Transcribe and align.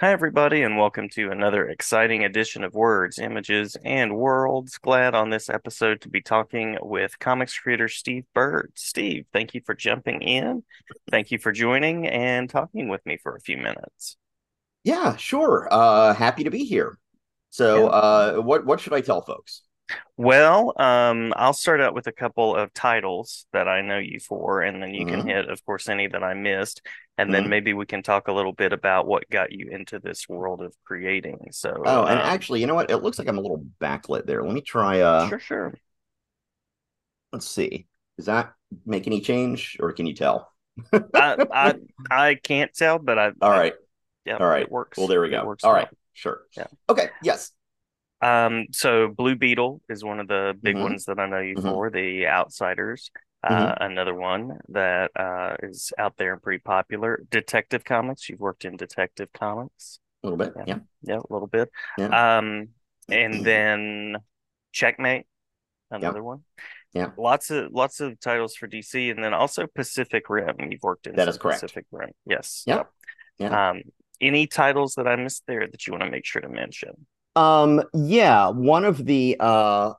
Hi, 0.00 0.12
everybody, 0.12 0.62
and 0.62 0.78
welcome 0.78 1.08
to 1.14 1.32
another 1.32 1.68
exciting 1.68 2.24
edition 2.24 2.62
of 2.62 2.72
Words, 2.72 3.18
Images, 3.18 3.76
and 3.84 4.16
Worlds. 4.16 4.78
Glad 4.78 5.16
on 5.16 5.30
this 5.30 5.50
episode 5.50 6.00
to 6.02 6.08
be 6.08 6.20
talking 6.20 6.78
with 6.80 7.18
comics 7.18 7.58
creator 7.58 7.88
Steve 7.88 8.24
Bird. 8.32 8.70
Steve, 8.76 9.26
thank 9.32 9.54
you 9.54 9.60
for 9.66 9.74
jumping 9.74 10.22
in. 10.22 10.62
Thank 11.10 11.32
you 11.32 11.38
for 11.38 11.50
joining 11.50 12.06
and 12.06 12.48
talking 12.48 12.88
with 12.88 13.04
me 13.06 13.18
for 13.20 13.34
a 13.34 13.40
few 13.40 13.56
minutes. 13.56 14.16
Yeah, 14.84 15.16
sure. 15.16 15.66
Uh, 15.68 16.14
happy 16.14 16.44
to 16.44 16.50
be 16.50 16.64
here. 16.64 16.96
So, 17.50 17.86
Yeah. 17.86 17.86
uh, 17.86 18.36
what 18.36 18.64
what 18.64 18.78
should 18.78 18.92
I 18.92 19.00
tell 19.00 19.22
folks? 19.22 19.62
Well, 20.16 20.74
um, 20.80 21.32
I'll 21.34 21.52
start 21.52 21.80
out 21.80 21.94
with 21.94 22.06
a 22.06 22.12
couple 22.12 22.54
of 22.54 22.72
titles 22.72 23.46
that 23.52 23.66
I 23.66 23.80
know 23.80 23.98
you 23.98 24.20
for, 24.20 24.60
and 24.62 24.80
then 24.80 24.94
you 24.94 25.06
can 25.06 25.22
Mhm. 25.22 25.26
hit, 25.26 25.48
of 25.48 25.64
course, 25.64 25.88
any 25.88 26.06
that 26.06 26.22
I 26.22 26.34
missed, 26.34 26.86
and 27.18 27.34
then 27.34 27.44
Mhm. 27.44 27.48
maybe 27.48 27.74
we 27.74 27.86
can 27.86 28.02
talk 28.02 28.28
a 28.28 28.32
little 28.32 28.52
bit 28.54 28.72
about 28.72 29.06
what 29.06 29.28
got 29.30 29.52
you 29.52 29.68
into 29.70 29.98
this 29.98 30.28
world 30.28 30.62
of 30.62 30.74
creating. 30.84 31.48
So, 31.52 31.70
Oh, 31.84 32.04
and 32.06 32.20
um, 32.20 32.26
actually, 32.26 32.60
you 32.60 32.66
know 32.66 32.74
what? 32.76 32.90
It 32.90 32.98
looks 32.98 33.18
like 33.18 33.28
I'm 33.28 33.38
a 33.38 33.42
little 33.42 33.64
backlit 33.80 34.26
there. 34.26 34.42
Let 34.44 34.54
me 34.54 34.62
try. 34.62 35.00
Uh, 35.00 35.28
sure, 35.28 35.40
sure. 35.40 35.74
let's 37.32 37.46
see. 37.48 37.86
Does 38.16 38.26
that 38.26 38.54
make 38.86 39.06
any 39.06 39.20
change, 39.20 39.76
or 39.80 39.92
can 39.92 40.06
you 40.06 40.14
tell? 40.14 40.52
I 40.92 41.46
I 41.52 41.74
I 42.10 42.34
can't 42.36 42.72
tell, 42.74 42.98
but 42.98 43.18
I 43.18 43.32
All 43.40 43.50
right. 43.50 43.72
I, 43.74 43.76
yeah. 44.24 44.36
All 44.38 44.46
right. 44.46 44.62
it 44.62 44.70
works. 44.70 44.98
Well, 44.98 45.06
there 45.08 45.20
we 45.20 45.28
It 45.28 45.32
go. 45.32 45.44
works 45.44 45.64
All 45.64 45.72
well. 45.72 45.82
right. 45.82 45.88
Sure. 46.12 46.40
Yeah. 46.56 46.66
Okay. 46.88 47.10
Yes. 47.22 47.52
Um, 48.20 48.66
so 48.72 49.08
Blue 49.08 49.36
Beetle 49.36 49.80
is 49.88 50.02
one 50.02 50.18
of 50.18 50.26
the 50.26 50.56
big 50.60 50.74
Mhm. 50.76 50.82
ones 50.82 51.04
that 51.04 51.20
I 51.20 51.26
know 51.28 51.38
you 51.38 51.54
Mhm. 51.54 51.62
for, 51.62 51.90
The 51.90 52.26
Outsiders. 52.26 53.10
Uh, 53.44 53.74
another 53.80 54.14
one 54.14 54.58
that 54.68 55.12
uh 55.14 55.54
is 55.62 55.92
out 55.96 56.14
there 56.18 56.32
and 56.32 56.42
pretty 56.42 56.58
popular. 56.58 57.22
Detective 57.30 57.84
Comics. 57.84 58.28
You've 58.28 58.40
worked 58.40 58.64
in 58.64 58.76
Detective 58.76 59.28
Comics. 59.32 60.00
A 60.22 60.26
little 60.26 60.36
bit. 60.36 60.52
Yeah. 60.56 60.64
Yeah. 60.66 60.78
Yeah, 61.02 61.18
a 61.18 61.32
little 61.32 61.46
bit. 61.46 61.70
Yeah. 61.96 62.38
Um, 62.38 62.70
and 63.08 63.44
then 63.44 64.16
Checkmate, 64.72 65.26
another 65.90 66.22
one. 66.22 66.40
Yeah. 66.92 67.10
Lots 67.16 67.50
of 67.50 67.70
lots 67.72 68.00
of 68.00 68.18
titles 68.18 68.56
for 68.56 68.66
DC, 68.66 69.10
and 69.10 69.22
then 69.22 69.34
also 69.34 69.66
Pacific 69.72 70.28
Rim. 70.28 70.56
You've 70.70 70.82
worked 70.82 71.06
in 71.06 71.14
That 71.16 71.28
is 71.28 71.38
correct. 71.38 71.60
Pacific 71.60 71.86
Rim. 71.92 72.10
Yes. 72.26 72.64
Yeah. 72.66 72.76
Yep. 72.76 72.90
Yeah. 73.38 73.70
Um, 73.70 73.82
any 74.20 74.46
titles 74.48 74.94
that 74.96 75.06
I 75.06 75.14
missed 75.16 75.44
there 75.46 75.66
that 75.66 75.86
you 75.86 75.92
want 75.92 76.02
to 76.02 76.10
make 76.10 76.24
sure 76.24 76.42
to 76.42 76.48
mention? 76.48 77.06
Um, 77.36 77.82
yeah, 77.94 78.48
one 78.48 78.84
of 78.84 79.04
the 79.04 79.36
uh 79.38 79.92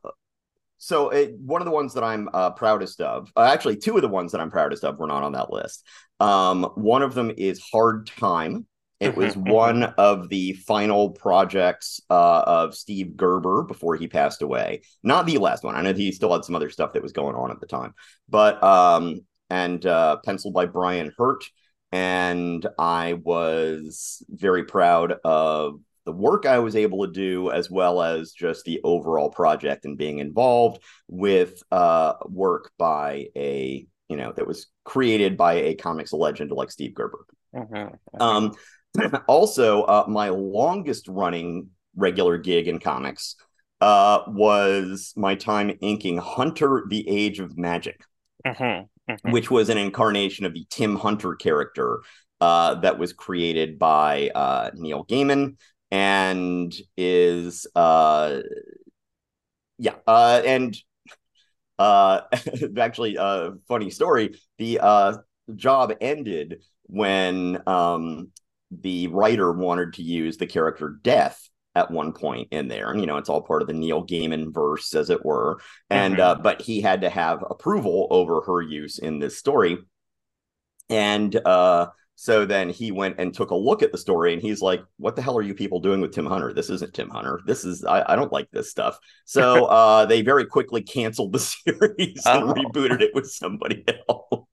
so 0.80 1.10
it, 1.10 1.38
one 1.38 1.62
of 1.62 1.66
the 1.66 1.72
ones 1.72 1.94
that 1.94 2.04
I'm 2.04 2.30
uh, 2.34 2.52
proudest 2.52 3.02
of, 3.02 3.32
uh, 3.38 3.44
actually 3.44 3.78
two 3.78 3.96
of 3.96 4.02
the 4.02 4.08
ones 4.08 4.32
that 4.32 4.42
I'm 4.42 4.50
proudest 4.50 4.84
of 4.84 4.98
were 4.98 5.08
not 5.08 5.24
on 5.24 5.34
that 5.34 5.52
list. 5.52 5.86
Um, 6.20 6.64
one 6.76 7.04
of 7.04 7.14
them 7.14 7.32
is 7.38 7.62
Hard 7.72 8.08
Time. 8.08 8.66
It 9.00 9.16
was 9.16 9.36
Mhm, 9.36 9.44
mhm. 9.44 9.52
one 9.52 9.84
of 9.84 10.28
the 10.30 10.54
final 10.54 11.12
projects 11.12 12.02
uh, 12.10 12.44
of 12.46 12.76
Steve 12.76 13.16
Gerber 13.16 13.64
before 13.64 13.96
he 13.96 14.08
passed 14.08 14.42
away. 14.42 14.82
Not 15.04 15.26
the 15.26 15.38
last 15.38 15.64
one. 15.64 15.76
I 15.76 15.82
know 15.82 15.94
he 15.94 16.12
still 16.12 16.34
had 16.34 16.44
some 16.44 16.56
other 16.56 16.70
stuff 16.70 16.94
that 16.94 17.04
was 17.04 17.14
going 17.14 17.36
on 17.36 17.52
at 17.52 17.60
the 17.62 17.68
time, 17.68 17.94
but 18.28 18.62
um, 18.64 19.22
and 19.50 19.86
uh, 19.86 20.18
penciled 20.26 20.54
by 20.54 20.66
Brian 20.66 21.14
Hurtt. 21.18 21.46
And 21.92 22.68
I 22.78 23.14
was 23.14 24.24
very 24.30 24.66
proud 24.66 25.14
of 25.24 25.80
the 26.10 26.16
work 26.16 26.48
I 26.48 26.58
was 26.58 26.76
able 26.76 27.06
to 27.06 27.12
do, 27.12 27.52
as 27.52 27.70
well 27.70 28.02
as 28.02 28.32
just 28.32 28.66
the 28.66 28.82
overall 28.84 29.30
project 29.30 29.86
and 29.86 29.96
being 29.96 30.18
involved 30.18 30.82
with 31.08 31.62
uh, 31.72 32.14
work 32.26 32.72
by 32.80 33.28
a, 33.36 33.86
you 34.08 34.18
know, 34.18 34.34
that 34.36 34.48
was 34.48 34.66
created 34.84 35.38
by 35.38 35.54
a 35.54 35.76
comics 35.76 36.12
legend 36.12 36.50
like 36.50 36.72
Steve 36.72 36.96
Gerber. 36.96 37.26
Mhm, 37.54 38.00
mhm. 38.12 38.22
Um, 38.22 39.22
also, 39.28 39.84
uh, 39.84 40.06
my 40.08 40.30
longest 40.30 41.08
running 41.08 41.70
regular 41.96 42.40
gig 42.40 42.68
in 42.68 42.80
comics 42.80 43.36
uh, 43.80 44.24
was 44.26 45.14
my 45.16 45.36
time 45.36 45.78
inking 45.80 46.18
Hunter, 46.18 46.86
the 46.90 47.08
Age 47.08 47.40
of 47.40 47.56
Magic 47.56 48.02
Mhm, 48.44 48.90
mhm. 49.08 49.32
which 49.32 49.52
was 49.52 49.70
an 49.70 49.78
incarnation 49.78 50.46
of 50.46 50.56
the 50.56 50.66
Tim 50.72 50.96
Hunter 50.96 51.36
character 51.36 52.02
uh, 52.42 52.76
that 52.76 52.98
was 52.98 53.14
created 53.14 53.78
by 53.78 54.32
uh, 54.34 54.72
Neil 54.74 55.06
Gaiman 55.06 55.58
and 55.92 56.74
is 56.98 57.68
uh, 57.76 58.40
yeah 59.78 59.96
uh, 60.08 60.42
and 60.46 60.78
uh, 61.78 62.22
actually 62.78 63.18
uh, 63.18 63.52
funny 63.68 63.90
story 63.90 64.36
the 64.58 64.80
uh, 64.80 65.18
job 65.56 65.94
ended 66.02 66.62
when 66.84 67.62
um, 67.68 68.30
the 68.72 69.08
writer 69.08 69.52
wanted 69.52 69.94
to 69.94 70.04
use 70.04 70.38
the 70.38 70.48
character 70.48 71.00
Death 71.02 71.50
at 71.76 71.92
one 71.92 72.14
point 72.14 72.48
in 72.52 72.68
there. 72.68 72.92
And 72.92 73.00
you 73.00 73.08
know 73.08 73.18
it's 73.18 73.30
all 73.30 73.42
part 73.42 73.62
of 73.62 73.68
the 73.68 73.74
Neil 73.74 74.06
Gaiman 74.06 74.54
verse 74.54 74.94
as 74.96 75.10
it 75.10 75.24
were. 75.24 75.60
And 75.90 76.16
Mhm. 76.16 76.20
uh, 76.20 76.36
but 76.36 76.62
he 76.62 76.82
had 76.82 77.02
to 77.02 77.10
have 77.10 77.44
approval 77.50 78.08
over 78.10 78.42
her 78.42 78.62
use 78.62 79.00
in 79.00 79.20
this 79.20 79.38
story. 79.38 79.78
And 80.90 81.36
uh 81.36 81.88
so 82.22 82.44
then 82.46 82.70
he 82.70 82.92
went 82.92 83.16
and 83.18 83.34
took 83.34 83.52
a 83.52 83.56
look 83.56 83.82
at 83.82 83.94
the 83.94 83.98
story 83.98 84.34
and 84.34 84.42
he's 84.42 84.62
like 84.62 84.82
what 84.98 85.16
the 85.16 85.22
hell 85.22 85.38
are 85.38 85.42
you 85.42 85.54
people 85.54 85.80
doing 85.80 86.02
with 86.02 86.12
tim 86.14 86.26
hunter 86.26 86.54
this 86.54 86.70
isn't 86.70 86.94
tim 86.94 87.10
hunter 87.10 87.40
this 87.46 87.64
is 87.64 87.86
i, 87.86 88.04
I 88.12 88.16
don't 88.18 88.34
like 88.34 88.52
this 88.52 88.70
stuff 88.70 89.00
so 89.24 89.66
uh 89.80 90.06
they 90.06 90.22
very 90.22 90.46
quickly 90.46 90.82
canceled 90.82 91.32
the 91.32 91.40
series 91.54 92.26
and 92.26 92.50
Oh. 92.50 92.54
rebooted 92.54 93.00
it 93.02 93.16
with 93.16 93.32
somebody 93.32 93.86
else 94.10 94.46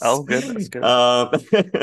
Oh, 0.00 0.22
good. 0.22 0.74
um, 0.82 1.30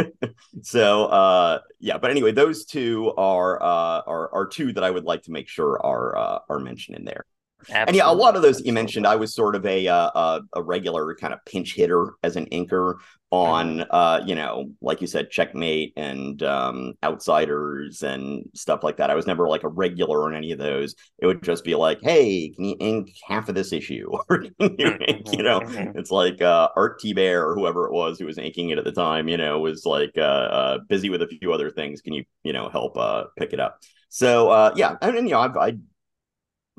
so 0.63 1.05
uh, 1.05 1.59
yeah, 1.79 1.97
but 1.97 2.11
anyway, 2.11 2.31
those 2.31 2.65
two 2.65 3.13
are 3.17 3.61
uh, 3.61 4.01
are 4.07 4.33
are 4.33 4.47
two 4.47 4.73
that 4.73 4.83
I 4.83 4.89
would 4.89 5.03
like 5.03 5.23
to 5.23 5.31
make 5.31 5.47
sure 5.47 5.79
are 5.85 6.17
uh, 6.17 6.39
are 6.49 6.59
mentioned 6.59 6.97
in 6.97 7.05
there. 7.05 7.25
And 7.69 7.95
yeah, 7.95 8.09
a 8.09 8.13
lot 8.13 8.35
of 8.35 8.41
those 8.41 8.61
you 8.61 8.73
mentioned, 8.73 9.05
I 9.05 9.15
was 9.15 9.33
sort 9.35 9.55
of 9.55 9.65
a 9.65 9.87
uh, 9.87 10.09
a, 10.15 10.41
a 10.57 10.63
regular 10.63 11.15
kind 11.15 11.33
of 11.33 11.39
pinch 11.45 11.75
hitter 11.75 12.13
as 12.23 12.35
an 12.35 12.45
inker 12.47 12.95
on 13.31 13.81
uh, 13.91 14.21
you 14.25 14.33
know, 14.33 14.71
like 14.81 15.01
you 15.01 15.07
said, 15.07 15.29
checkmate 15.29 15.93
and 15.95 16.41
um, 16.41 16.93
outsiders 17.03 18.01
and 18.01 18.43
stuff 18.55 18.83
like 18.83 18.97
that. 18.97 19.11
I 19.11 19.15
was 19.15 19.27
never 19.27 19.47
like 19.47 19.63
a 19.63 19.67
regular 19.67 20.25
on 20.25 20.35
any 20.35 20.51
of 20.51 20.57
those. 20.57 20.95
It 21.19 21.27
would 21.27 21.43
just 21.43 21.63
be 21.63 21.75
like, 21.75 21.99
hey, 22.01 22.49
can 22.55 22.65
you 22.65 22.75
ink 22.79 23.11
half 23.27 23.47
of 23.49 23.55
this 23.55 23.71
issue? 23.71 24.09
or 24.29 24.45
you 24.59 24.97
ink, 25.07 25.27
you 25.31 25.43
know, 25.43 25.61
Mhm. 25.61 25.93
it's 25.93 26.09
like 26.11 26.41
uh, 26.41 26.69
Art 26.75 26.99
Thibert 27.03 27.43
or 27.43 27.55
whoever 27.55 27.85
it 27.87 27.93
was 27.93 28.17
who 28.19 28.25
was 28.25 28.37
inking 28.39 28.71
it 28.71 28.79
at 28.79 28.83
the 28.83 28.91
time, 28.91 29.27
you 29.27 29.37
know, 29.37 29.59
was 29.59 29.85
like 29.85 30.13
uh, 30.17 30.21
uh, 30.21 30.77
busy 30.87 31.09
with 31.09 31.21
a 31.21 31.27
few 31.27 31.53
other 31.53 31.69
things. 31.69 32.01
Can 32.01 32.13
you, 32.13 32.23
you 32.43 32.53
know, 32.53 32.69
help 32.69 32.97
uh, 32.97 33.25
pick 33.37 33.53
it 33.53 33.59
up? 33.59 33.79
So 34.09 34.49
uh, 34.49 34.73
yeah, 34.75 34.95
and, 35.01 35.15
and 35.17 35.27
you 35.27 35.35
know, 35.35 35.41
I've 35.41 35.55
I 35.57 35.73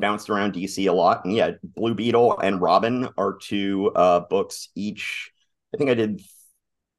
bounced 0.00 0.30
around 0.30 0.52
DC 0.52 0.86
a 0.86 0.92
lot, 0.92 1.24
and 1.24 1.34
yeah, 1.34 1.52
Blue 1.62 1.94
Beetle 1.94 2.38
and 2.40 2.60
Robin 2.60 3.08
are 3.18 3.36
two 3.38 3.92
uh, 3.94 4.20
books 4.20 4.68
each. 4.74 5.30
I 5.74 5.76
think 5.76 5.90
I 5.90 5.94
did 5.94 6.22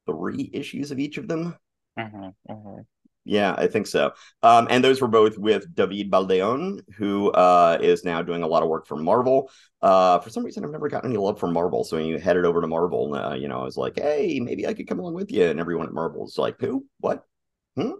three 0.08 0.50
issues 0.54 0.92
of 0.92 1.00
each 1.00 1.18
of 1.18 1.28
them. 1.28 1.56
Mhm, 1.98 2.36
mhm. 2.50 2.86
Yeah, 3.24 3.54
I 3.56 3.68
think 3.68 3.86
so. 3.86 4.14
Um, 4.42 4.68
and 4.72 4.84
those 4.84 5.00
were 5.00 5.08
both 5.08 5.38
with 5.38 5.76
David 5.76 6.10
Baldeon, 6.10 6.80
who 6.96 7.30
uh, 7.32 7.78
is 7.80 8.04
now 8.04 8.24
doing 8.24 8.42
a 8.42 8.48
lot 8.48 8.64
of 8.64 8.70
work 8.70 8.88
for 8.88 8.98
Marvel. 8.98 9.52
Uh, 9.80 10.18
for 10.20 10.32
some 10.32 10.44
reason, 10.44 10.66
I've 10.66 10.72
never 10.72 10.90
gotten 10.90 11.12
any 11.12 11.18
love 11.18 11.40
from 11.40 11.54
Marvel. 11.54 11.84
So 11.84 11.98
when 11.98 12.08
you 12.08 12.18
headed 12.18 12.46
over 12.46 12.62
to 12.62 12.68
Marvel, 12.68 13.14
uh, 13.14 13.36
you 13.36 13.48
know, 13.48 13.62
I 13.62 13.64
was 13.64 13.78
like, 13.78 14.00
hey, 14.00 14.40
maybe 14.40 14.66
I 14.66 14.74
could 14.74 14.88
come 14.88 15.00
along 15.00 15.14
with 15.14 15.32
you. 15.32 15.46
And 15.46 15.60
everyone 15.60 15.86
at 15.86 15.94
Marvel 15.94 16.22
was 16.22 16.38
like, 16.40 16.60
who? 16.60 16.86
What? 17.00 17.24
Hmm? 17.76 17.92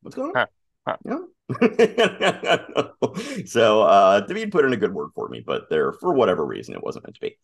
What's 0.00 0.16
going 0.16 0.30
on? 0.30 0.36
Huh. 0.36 0.46
Huh. 0.86 0.96
Yeah. 1.04 1.18
so 3.46 3.82
uh, 3.82 4.20
David 4.20 4.52
put 4.52 4.64
in 4.64 4.72
a 4.72 4.76
good 4.76 4.94
word 4.94 5.10
for 5.14 5.28
me, 5.28 5.42
but 5.44 5.68
there, 5.70 5.92
for 5.92 6.12
whatever 6.14 6.44
reason, 6.44 6.74
it 6.74 6.82
wasn't 6.82 7.04
meant 7.06 7.14
to 7.16 7.20
be. 7.20 7.36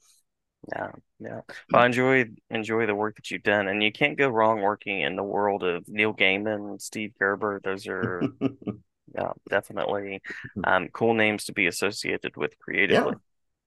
Yeah, 0.69 0.91
yeah. 1.21 1.41
Well, 1.73 1.85
enjoy 1.85 2.25
enjoy 2.51 2.87
the 2.87 2.95
work 2.95 3.17
that 3.17 3.31
you've 3.31 3.43
done, 3.45 3.69
and 3.69 3.83
you 3.83 3.93
can't 3.93 4.19
go 4.19 4.29
wrong 4.29 4.63
working 4.63 5.01
in 5.01 5.15
the 5.15 5.23
world 5.23 5.63
of 5.63 5.87
Neil 5.89 6.13
Gaiman, 6.13 6.81
Steve 6.81 7.15
Gerber. 7.19 7.61
Those 7.63 7.87
are 7.87 8.29
yeah, 9.15 9.33
definitely 9.51 10.23
um, 10.65 10.89
cool 10.91 11.15
names 11.15 11.45
to 11.47 11.53
be 11.55 11.67
associated 11.67 12.37
with 12.37 12.59
creatively. 12.61 13.17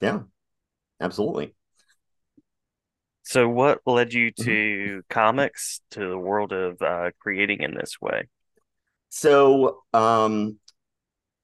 yeah, 0.01 0.23
absolutely. 1.01 1.55
So, 3.23 3.47
what 3.47 3.81
led 3.85 4.13
you 4.13 4.31
Mm-hmm. 4.39 4.59
to 4.59 5.03
comics, 5.09 5.81
to 5.91 5.99
the 5.99 6.17
world 6.17 6.51
of 6.51 6.81
uh, 6.81 7.11
creating 7.19 7.61
in 7.61 7.75
this 7.75 8.01
way? 8.01 8.27
So, 9.09 9.83
um, 9.93 10.57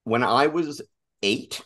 when 0.04 0.24
I 0.24 0.48
was 0.48 0.82
eight, 1.22 1.62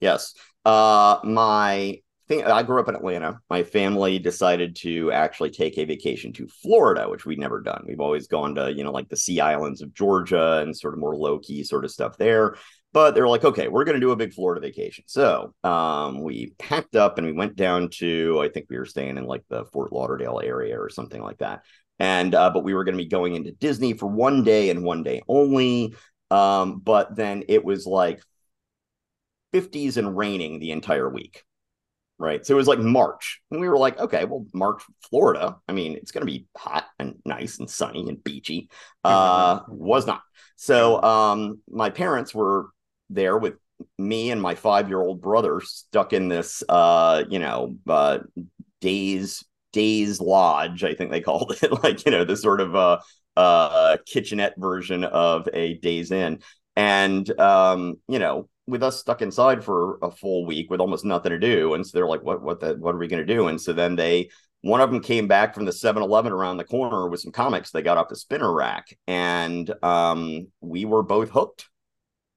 yes, 0.00 0.34
uh, 0.64 1.18
my 1.24 2.00
thing, 2.28 2.44
I 2.44 2.62
grew 2.62 2.80
up 2.80 2.88
in 2.88 2.94
Atlanta. 2.94 3.40
My 3.50 3.64
family 3.64 4.18
decided 4.18 4.76
to 4.76 5.10
actually 5.10 5.50
take 5.50 5.76
a 5.76 5.84
vacation 5.84 6.32
to 6.34 6.46
Florida, 6.46 7.08
which 7.08 7.26
we'd 7.26 7.40
never 7.40 7.60
done. 7.60 7.84
We've 7.86 8.00
always 8.00 8.28
gone 8.28 8.54
to, 8.54 8.72
you 8.72 8.84
know, 8.84 8.92
like 8.92 9.08
the 9.08 9.16
Sea 9.16 9.40
Islands 9.40 9.82
of 9.82 9.92
Georgia 9.92 10.58
and 10.58 10.76
sort 10.76 10.94
of 10.94 11.00
more 11.00 11.16
low 11.16 11.40
key 11.40 11.64
sort 11.64 11.84
of 11.84 11.90
stuff 11.90 12.16
there. 12.16 12.56
But 12.92 13.12
they 13.14 13.20
were 13.20 13.28
like, 13.28 13.44
okay, 13.44 13.68
we're 13.68 13.84
going 13.84 13.94
to 13.94 14.00
do 14.00 14.10
a 14.10 14.16
big 14.16 14.32
Florida 14.32 14.60
vacation. 14.60 15.04
So 15.06 15.54
um, 15.62 16.22
we 16.22 16.54
packed 16.58 16.96
up 16.96 17.18
and 17.18 17.26
we 17.26 17.32
went 17.32 17.54
down 17.56 17.88
to, 17.98 18.40
I 18.42 18.48
think 18.48 18.66
we 18.68 18.78
were 18.78 18.86
staying 18.86 19.16
in 19.16 19.24
like 19.26 19.44
the 19.48 19.64
Fort 19.66 19.92
Lauderdale 19.92 20.40
area 20.42 20.80
or 20.80 20.88
something 20.88 21.22
like 21.22 21.38
that. 21.38 21.62
And 22.00 22.34
uh, 22.34 22.50
but 22.50 22.64
we 22.64 22.74
were 22.74 22.82
going 22.82 22.96
to 22.96 23.04
be 23.04 23.08
going 23.08 23.36
into 23.36 23.52
Disney 23.52 23.92
for 23.92 24.06
one 24.06 24.42
day 24.42 24.70
and 24.70 24.82
one 24.82 25.04
day 25.04 25.22
only. 25.28 25.94
Um, 26.30 26.80
but 26.80 27.14
then 27.14 27.44
it 27.48 27.64
was 27.64 27.86
like 27.86 28.20
50s 29.52 29.96
and 29.96 30.16
raining 30.16 30.58
the 30.58 30.72
entire 30.72 31.08
week 31.08 31.44
right? 32.20 32.44
So 32.44 32.52
it 32.52 32.58
was 32.58 32.68
like 32.68 32.78
March, 32.78 33.40
and 33.50 33.60
we 33.60 33.68
were 33.68 33.78
like, 33.78 33.98
okay, 33.98 34.26
well, 34.26 34.44
March, 34.52 34.82
Florida. 35.08 35.56
I 35.66 35.72
mean, 35.72 35.94
it's 35.94 36.12
going 36.12 36.20
to 36.20 36.30
be 36.30 36.46
hot 36.54 36.84
and 36.98 37.14
nice 37.24 37.58
and 37.58 37.68
sunny 37.68 38.06
and 38.08 38.22
beachy. 38.22 38.68
Uh, 39.02 39.60
was 39.68 40.06
not. 40.06 40.20
So 40.56 41.02
um, 41.02 41.60
my 41.68 41.88
parents 41.88 42.34
were 42.34 42.66
there 43.08 43.38
with 43.38 43.54
me 43.98 44.30
and 44.30 44.40
my 44.40 44.54
five-year-old 44.54 45.22
brother 45.22 45.62
stuck 45.62 46.12
in 46.12 46.28
this, 46.28 46.62
uh, 46.68 47.24
you 47.30 47.38
know, 47.38 47.76
uh, 47.88 48.18
days 48.82 49.42
days 49.72 50.20
lodge. 50.20 50.84
I 50.84 50.94
think 50.94 51.10
they 51.10 51.20
called 51.20 51.56
it, 51.62 51.82
like 51.82 52.04
you 52.04 52.12
know, 52.12 52.24
this 52.24 52.42
sort 52.42 52.60
of 52.60 52.74
uh, 52.74 52.98
uh, 53.36 53.96
kitchenette 54.06 54.54
version 54.58 55.04
of 55.04 55.48
a 55.52 55.74
Days 55.74 56.10
Inn. 56.10 56.40
And 56.76 57.28
um, 57.40 57.96
you 58.08 58.18
know, 58.18 58.48
with 58.70 58.82
us 58.82 58.98
stuck 58.98 59.20
inside 59.20 59.64
for 59.64 59.98
a 60.02 60.10
full 60.10 60.46
week 60.46 60.70
with 60.70 60.80
almost 60.80 61.04
nothing 61.04 61.30
to 61.30 61.38
do. 61.38 61.74
And 61.74 61.86
so 61.86 61.98
they're 61.98 62.08
like, 62.08 62.22
what, 62.22 62.42
what, 62.42 62.60
the, 62.60 62.74
what 62.76 62.94
are 62.94 62.98
we 62.98 63.08
going 63.08 63.26
to 63.26 63.34
do? 63.34 63.48
And 63.48 63.60
so 63.60 63.72
then 63.72 63.96
they, 63.96 64.30
one 64.62 64.80
of 64.80 64.90
them 64.90 65.02
came 65.02 65.26
back 65.26 65.54
from 65.54 65.64
the 65.64 65.72
7-Eleven 65.72 66.32
around 66.32 66.58
the 66.58 66.64
corner 66.64 67.08
with 67.08 67.20
some 67.20 67.32
comics 67.32 67.70
they 67.70 67.82
got 67.82 67.98
off 67.98 68.08
the 68.08 68.16
spinner 68.16 68.52
rack. 68.52 68.96
And 69.06 69.70
um, 69.82 70.48
we 70.60 70.84
were 70.84 71.02
both 71.02 71.30
hooked 71.30 71.68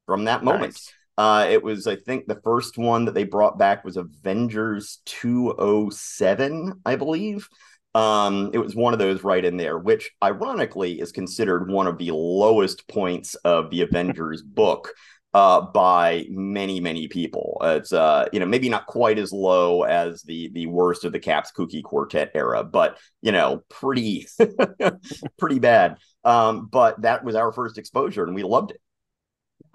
from 0.06 0.26
that 0.26 0.44
moment. 0.44 0.74
Nice. 0.74 0.94
Uh, 1.18 1.48
it 1.50 1.62
was, 1.64 1.86
I 1.88 1.96
think, 1.96 2.26
the 2.26 2.42
first 2.44 2.78
one 2.78 3.06
that 3.06 3.14
they 3.14 3.24
brought 3.24 3.58
back 3.58 3.84
was 3.84 3.98
Avengers 3.98 5.00
207, 5.06 6.82
I 6.86 6.96
believe. 6.96 7.48
Um, 7.96 8.50
it 8.54 8.58
was 8.58 8.76
one 8.76 8.94
of 8.94 9.00
those 9.00 9.24
right 9.24 9.44
in 9.46 9.58
there, 9.58 9.78
which 9.78 10.12
ironically 10.24 11.00
is 11.00 11.12
considered 11.12 11.70
one 11.70 11.86
of 11.86 12.00
the 12.00 12.12
lowest 12.12 12.88
points 12.88 13.36
of 13.36 13.70
the 13.70 13.82
Avengers 13.82 14.42
book 14.46 14.92
uh, 15.34 15.62
by 15.62 16.26
many 16.30 16.80
many 16.80 17.08
people. 17.08 17.60
It's 17.64 17.92
uh, 17.92 18.28
you 18.32 18.40
know 18.40 18.46
maybe 18.46 18.70
not 18.70 18.86
quite 18.86 19.18
as 19.18 19.32
low 19.32 19.84
as 19.84 20.22
the 20.24 20.50
the 20.54 20.68
worst 20.68 21.06
of 21.06 21.12
the 21.12 21.20
Caps 21.20 21.52
Kooky 21.52 21.84
Quartet 21.84 22.32
era, 22.36 22.64
but 22.64 22.98
you 23.22 23.32
know 23.32 23.64
pretty 23.70 24.28
pretty 25.40 25.60
bad. 25.60 25.98
Um, 26.24 26.68
but 26.72 27.02
that 27.02 27.24
was 27.24 27.36
our 27.36 27.52
first 27.52 27.78
exposure, 27.78 28.24
and 28.24 28.36
we 28.36 28.44
loved 28.44 28.72
it. 28.72 28.82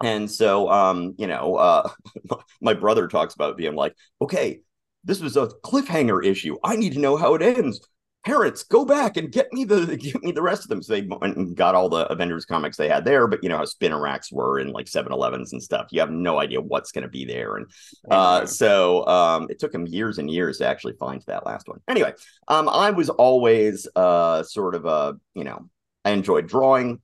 And 0.01 0.29
so, 0.29 0.69
um, 0.69 1.15
you 1.17 1.27
know, 1.27 1.55
uh, 1.55 1.89
my 2.61 2.73
brother 2.73 3.07
talks 3.07 3.33
about 3.33 3.57
being 3.57 3.75
like, 3.75 3.95
okay, 4.21 4.61
this 5.03 5.21
was 5.21 5.37
a 5.37 5.47
cliffhanger 5.63 6.25
issue. 6.25 6.57
I 6.63 6.75
need 6.75 6.93
to 6.93 6.99
know 6.99 7.17
how 7.17 7.35
it 7.35 7.41
ends. 7.41 7.81
Parents 8.25 8.63
go 8.63 8.83
back 8.83 9.15
and 9.15 9.31
get 9.31 9.51
me 9.53 9.63
the 9.63 9.95
get 10.01 10.21
me 10.21 10.33
the 10.33 10.41
rest 10.41 10.63
of 10.63 10.69
them. 10.69 10.83
So 10.83 10.93
they 10.93 11.07
got 11.53 11.73
all 11.73 11.87
the 11.87 12.05
avengers 12.11 12.45
comics 12.45 12.75
they 12.75 12.89
had 12.89 13.05
there 13.05 13.27
but 13.27 13.41
you 13.41 13.47
know 13.47 13.57
how 13.57 13.65
spinner 13.65 13.99
racks 13.99 14.29
were 14.29 14.59
in 14.59 14.71
like 14.71 14.87
7-elevens 14.87 15.53
and 15.53 15.63
stuff. 15.63 15.87
You 15.91 16.01
have 16.01 16.11
no 16.11 16.39
idea 16.39 16.59
what's 16.59 16.91
going 16.91 17.03
to 17.03 17.09
be 17.09 17.23
there. 17.23 17.55
And 17.55 17.65
uh, 18.11 18.45
so 18.45 19.07
um, 19.07 19.47
it 19.49 19.57
took 19.57 19.73
him 19.73 19.87
years 19.87 20.17
and 20.17 20.29
years 20.29 20.57
to 20.57 20.67
actually 20.67 20.93
find 20.99 21.23
that 21.27 21.45
last 21.45 21.67
one. 21.69 21.79
Anyway 21.87 22.13
um, 22.49 22.67
i 22.67 22.91
was 22.91 23.09
always 23.09 23.87
uh, 23.95 24.43
sort 24.43 24.75
of 24.75 24.85
a 24.85 25.15
you 25.33 25.43
know 25.43 25.69
i 26.03 26.11
enjoyed 26.11 26.47
drawing 26.47 26.99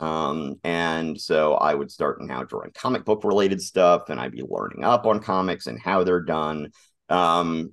um, 0.00 0.56
and 0.64 1.20
so 1.20 1.54
I 1.54 1.74
would 1.74 1.90
start 1.90 2.20
now 2.20 2.42
drawing 2.42 2.72
comic 2.72 3.04
book 3.04 3.24
related 3.24 3.62
stuff, 3.62 4.08
and 4.08 4.20
I'd 4.20 4.32
be 4.32 4.42
learning 4.42 4.84
up 4.84 5.06
on 5.06 5.20
comics 5.20 5.66
and 5.66 5.80
how 5.80 6.04
they're 6.04 6.22
done. 6.22 6.70
Um, 7.08 7.72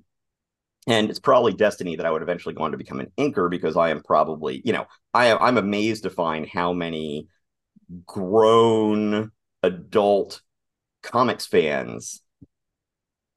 and 0.86 1.10
it's 1.10 1.20
probably 1.20 1.52
destiny 1.52 1.96
that 1.96 2.06
I 2.06 2.10
would 2.10 2.22
eventually 2.22 2.54
go 2.54 2.64
on 2.64 2.72
to 2.72 2.76
become 2.76 3.00
an 3.00 3.12
inker 3.18 3.48
because 3.50 3.76
I 3.76 3.90
am 3.90 4.02
probably, 4.02 4.62
you 4.64 4.72
know, 4.72 4.86
I 5.14 5.26
am 5.26 5.38
I'm 5.40 5.58
amazed 5.58 6.04
to 6.04 6.10
find 6.10 6.48
how 6.48 6.72
many 6.72 7.28
grown 8.06 9.30
adult 9.62 10.40
comics 11.02 11.46
fans 11.46 12.22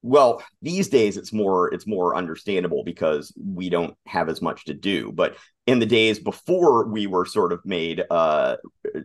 well 0.02 0.42
these 0.62 0.88
days 0.88 1.18
it's 1.18 1.34
more 1.34 1.74
it's 1.74 1.88
more 1.88 2.16
understandable 2.16 2.84
because 2.84 3.34
we 3.44 3.70
don't 3.70 3.96
have 4.06 4.30
as 4.30 4.42
much 4.42 4.66
to 4.66 4.74
do 4.74 5.12
but 5.12 5.36
in 5.68 5.80
the 5.80 5.86
days 5.86 6.20
before 6.20 6.88
we 6.88 7.08
were 7.08 7.26
sort 7.26 7.52
of 7.52 7.66
made 7.66 8.04
uh, 8.10 8.58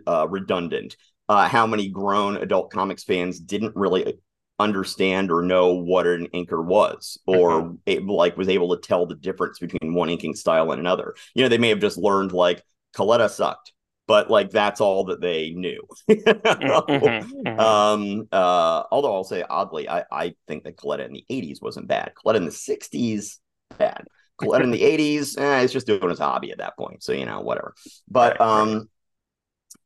uh 0.07 0.27
redundant 0.29 0.97
uh, 1.29 1.49
how 1.49 1.67
many 1.67 1.89
grown 1.89 2.37
adult 2.39 2.73
comics 2.73 3.05
fans 3.05 3.39
didn't 3.39 3.75
really 3.77 4.19
understand 4.59 5.31
or 5.31 5.43
know 5.43 5.73
what 5.73 6.07
an 6.07 6.27
inker 6.35 6.63
was 6.63 7.19
or 7.27 7.63
mm-hmm. 7.63 7.75
it, 7.87 8.05
like 8.05 8.37
was 8.37 8.49
able 8.49 8.77
to 8.77 8.87
tell 8.87 9.07
the 9.07 9.15
difference 9.15 9.59
between 9.59 9.95
one 9.95 10.11
inking 10.11 10.35
style 10.35 10.71
and 10.71 10.81
another 10.81 11.15
you 11.35 11.43
know 11.43 11.49
they 11.49 11.57
may 11.57 11.71
have 11.71 11.81
just 11.81 11.97
learned 11.97 12.33
like 12.33 12.63
colletta 12.95 13.31
sucked 13.31 13.73
but 14.07 14.29
like 14.29 14.51
that's 14.51 14.81
all 14.81 15.05
that 15.05 15.21
they 15.21 15.53
knew 15.53 15.81
mm-hmm. 16.11 16.93
mm-hmm. 16.93 17.61
um 17.61 18.29
uh 18.33 18.83
although 18.91 19.15
i'll 19.15 19.25
say 19.25 19.43
oddly 19.49 19.89
i 19.89 20.05
i 20.13 20.35
think 20.47 20.65
that 20.65 20.77
Colletta 20.77 21.07
in 21.07 21.13
the 21.13 21.25
80s 21.31 21.63
wasn't 21.63 21.89
bad 21.89 22.13
Colletta 22.15 22.37
in 22.37 22.45
the 22.45 22.51
60s 22.51 23.39
bad 23.79 24.05
Colletta 24.41 24.63
in 24.63 24.71
the 24.71 24.83
80s 24.83 25.39
eh, 25.39 25.61
it's 25.61 25.73
just 25.73 25.87
doing 25.87 26.09
his 26.09 26.19
hobby 26.19 26.51
at 26.51 26.59
that 26.59 26.77
point. 26.77 27.03
So 27.03 27.13
you 27.13 27.27
know 27.27 27.41
whatever. 27.41 27.75
But 28.09 28.41
um 28.41 28.89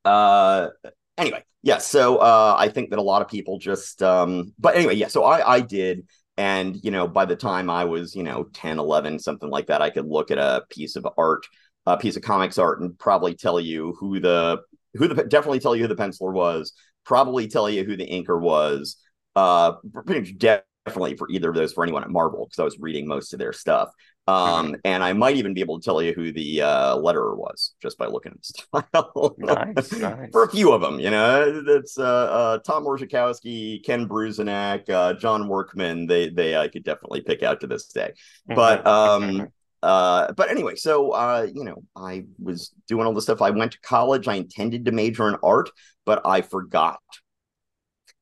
uh 0.04 0.68
anyway 1.16 1.42
yeah 1.62 1.78
so 1.78 2.18
uh 2.18 2.54
i 2.58 2.68
think 2.68 2.90
that 2.90 2.98
a 2.98 3.02
lot 3.02 3.22
of 3.22 3.28
people 3.28 3.58
just 3.58 4.02
um 4.02 4.52
but 4.58 4.76
anyway 4.76 4.94
yeah 4.94 5.08
so 5.08 5.24
i 5.24 5.54
i 5.54 5.60
did. 5.60 6.06
And 6.36 6.82
you 6.82 6.90
know 6.90 7.06
by 7.06 7.26
the 7.26 7.36
time 7.36 7.70
i 7.70 7.84
was 7.84 8.16
you 8.16 8.24
know 8.24 8.48
10 8.52 8.80
11 8.80 9.20
something 9.20 9.48
like 9.48 9.68
that 9.68 9.80
i 9.80 9.88
could 9.90 10.06
look 10.06 10.32
at 10.32 10.38
a 10.38 10.64
piece 10.68 10.96
of 10.96 11.06
art 11.16 11.46
a 11.86 11.96
piece 11.96 12.16
of 12.16 12.22
comics 12.22 12.58
art 12.58 12.80
and 12.80 12.98
probably 12.98 13.34
tell 13.34 13.60
you 13.60 13.94
who 14.00 14.18
the 14.18 14.60
who 14.94 15.06
the 15.06 15.22
definitely 15.22 15.60
tell 15.60 15.76
you 15.76 15.82
who 15.82 15.88
the 15.88 15.94
penciler 15.94 16.32
was 16.32 16.72
probably 17.04 17.46
tell 17.46 17.70
you 17.70 17.84
who 17.84 17.96
the 17.96 18.08
inker 18.08 18.40
was 18.40 18.96
uh 19.36 19.74
pretty 20.04 20.22
much 20.22 20.38
definitely 20.38 21.16
for 21.16 21.30
either 21.30 21.50
of 21.50 21.54
those 21.54 21.72
for 21.72 21.84
anyone 21.84 22.02
at 22.02 22.10
marvel 22.10 22.46
because 22.46 22.58
i 22.58 22.64
was 22.64 22.80
reading 22.80 23.06
most 23.06 23.32
of 23.32 23.38
their 23.38 23.52
stuff 23.52 23.90
um, 24.26 24.76
and 24.84 25.04
I 25.04 25.12
might 25.12 25.36
even 25.36 25.52
be 25.52 25.60
able 25.60 25.78
to 25.78 25.84
tell 25.84 26.00
you 26.00 26.14
who 26.14 26.32
the 26.32 26.62
uh, 26.62 26.96
letterer 26.96 27.36
was 27.36 27.74
just 27.82 27.98
by 27.98 28.06
looking 28.06 28.32
at 28.32 28.38
the 28.40 28.82
style. 28.82 29.34
nice, 29.38 29.92
nice. 29.92 30.30
For 30.32 30.44
a 30.44 30.50
few 30.50 30.72
of 30.72 30.80
them, 30.80 30.98
you 30.98 31.10
know, 31.10 31.60
that's 31.62 31.98
uh, 31.98 32.02
uh, 32.02 32.58
Tom 32.58 32.84
Orzechowski, 32.84 33.84
Ken 33.84 34.08
Bruzenak, 34.08 34.88
uh, 34.88 35.12
John 35.14 35.46
Workman. 35.46 36.06
They 36.06 36.30
they 36.30 36.56
I 36.56 36.68
could 36.68 36.84
definitely 36.84 37.20
pick 37.20 37.42
out 37.42 37.60
to 37.60 37.66
this 37.66 37.86
day. 37.88 38.12
Mm-hmm. 38.48 38.54
But 38.54 38.86
um, 38.86 39.48
uh, 39.82 40.32
but 40.32 40.50
anyway, 40.50 40.76
so 40.76 41.10
uh, 41.10 41.46
you 41.54 41.64
know, 41.64 41.82
I 41.94 42.24
was 42.42 42.72
doing 42.88 43.06
all 43.06 43.12
this 43.12 43.24
stuff. 43.24 43.42
I 43.42 43.50
went 43.50 43.72
to 43.72 43.80
college. 43.80 44.26
I 44.26 44.36
intended 44.36 44.86
to 44.86 44.92
major 44.92 45.28
in 45.28 45.36
art, 45.42 45.70
but 46.06 46.22
I 46.24 46.40
forgot 46.40 47.00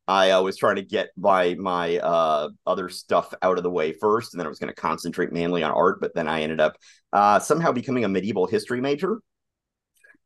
I 0.09 0.31
uh, 0.31 0.43
was 0.43 0.57
trying 0.57 0.77
to 0.77 0.83
get 0.83 1.11
my 1.17 1.55
my 1.55 1.99
uh, 1.99 2.49
other 2.67 2.89
stuff 2.89 3.33
out 3.43 3.57
of 3.57 3.63
the 3.63 3.71
way 3.71 3.93
first, 3.93 4.35
and 4.35 4.41
then 4.41 4.47
I 4.47 4.49
was 4.49 4.59
going 4.59 4.73
to 4.73 4.81
concentrate 4.81 5.33
mainly 5.33 5.63
on 5.63 5.71
art. 5.71 6.01
But 6.01 6.15
then 6.15 6.29
I 6.29 6.43
ended 6.43 6.61
up 6.61 6.77
uh, 7.13 7.39
somehow 7.39 7.73
becoming 7.73 8.05
a 8.05 8.09
medieval 8.09 8.47
history 8.47 8.81
major. 8.81 9.21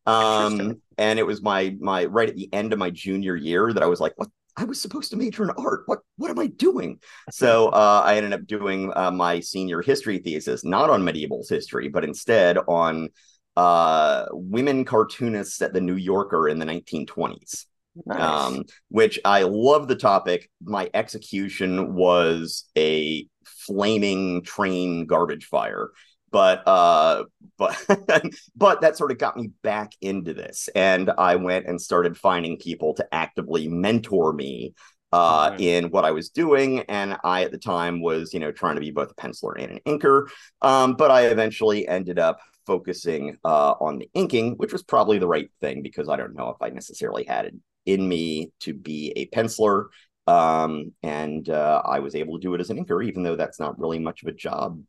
Um, 0.07 0.81
and 0.99 1.19
it 1.19 1.27
was 1.27 1.43
my 1.43 1.77
my 1.81 2.07
right 2.07 2.29
at 2.29 2.37
the 2.37 2.53
end 2.53 2.73
of 2.73 2.79
my 2.79 2.91
junior 2.91 3.37
year 3.37 3.73
that 3.73 3.83
I 3.83 3.87
was 3.87 4.01
like, 4.01 4.15
"What? 4.17 4.29
I 4.57 4.65
was 4.65 4.81
supposed 4.81 5.11
to 5.11 5.17
major 5.17 5.43
in 5.43 5.51
art. 5.51 5.83
What 5.87 6.01
what 6.17 6.31
am 6.31 6.39
I 6.39 6.47
doing?" 6.47 7.01
so 7.31 7.69
uh, 7.73 8.03
I 8.05 8.17
ended 8.17 8.33
up 8.33 8.47
doing 8.47 8.93
uh, 8.97 9.11
my 9.11 9.41
senior 9.41 9.83
history 9.83 10.19
thesis 10.19 10.65
not 10.65 10.89
on 10.89 11.05
medieval 11.05 11.45
history, 11.49 11.89
but 11.89 12.05
instead 12.05 12.57
on 12.67 13.11
uh, 13.57 14.27
women 14.31 14.85
cartoonists 14.85 15.61
at 15.61 15.73
the 15.73 15.81
New 15.81 15.97
Yorker 15.97 16.49
in 16.49 16.59
the 16.59 16.67
1920s. 16.67 17.67
Nice. 18.05 18.21
Um, 18.21 18.65
which 18.89 19.19
I 19.25 19.43
love 19.43 19.89
the 19.89 19.97
topic. 19.97 20.51
My 20.63 20.91
execution 20.93 21.95
was 21.95 22.65
a 22.77 23.27
flaming 23.45 24.43
train 24.43 25.07
garbage 25.07 25.47
fire 25.47 25.91
but 26.31 26.67
uh 26.67 27.25
but 27.57 27.77
but 28.57 28.81
that 28.81 28.97
sort 28.97 29.11
of 29.11 29.19
got 29.19 29.37
me 29.37 29.51
back 29.63 29.93
into 30.01 30.35
this 30.35 30.69
and 30.75 31.11
i 31.19 31.37
went 31.37 31.67
and 31.67 31.81
started 31.81 32.17
finding 32.17 32.59
people 32.59 32.95
to 32.95 33.07
actively 33.15 33.69
mentor 33.69 34.33
me 34.33 34.75
uh 35.13 35.49
right. 35.51 35.61
in 35.61 35.91
what 35.91 36.05
i 36.05 36.11
was 36.11 36.31
doing 36.31 36.81
and 36.81 37.17
i 37.25 37.45
at 37.45 37.53
the 37.53 37.59
time 37.59 38.01
was 38.01 38.35
you 38.35 38.41
know 38.41 38.53
trying 38.53 38.75
to 38.75 38.81
be 38.81 38.91
both 38.91 39.11
a 39.11 39.15
penciler 39.15 39.55
and 39.59 39.73
an 39.73 39.81
inker 39.87 40.27
um 40.63 40.95
but 40.95 41.11
i 41.11 41.27
eventually 41.27 41.87
ended 41.87 42.19
up 42.19 42.39
focusing 42.67 43.37
uh 43.45 43.75
on 43.81 43.99
the 43.99 44.11
inking 44.15 44.55
which 44.57 44.73
was 44.73 44.83
probably 44.83 45.19
the 45.19 45.29
right 45.29 45.51
thing 45.61 45.81
because 45.83 46.09
i 46.09 46.17
don't 46.17 46.35
know 46.35 46.49
if 46.49 46.57
i 46.61 46.69
necessarily 46.69 47.25
had 47.25 47.47
it 47.47 47.55
in 47.87 48.07
me 48.09 48.51
to 48.61 48.75
be 48.75 49.13
a 49.17 49.27
penciler. 49.29 49.87
Um, 50.27 50.93
and 51.03 51.49
uh, 51.49 51.83
I 51.85 52.01
was 52.01 52.15
able 52.17 52.35
to 52.39 52.43
do 52.43 52.55
it 52.55 52.61
as 52.61 52.71
an 52.71 52.85
inker, 52.85 53.05
even 53.07 53.23
though 53.23 53.37
that's 53.37 53.61
not 53.61 53.79
really 53.79 53.99
much 54.01 54.23
of 54.23 54.29
a 54.29 54.33
job 54.33 54.83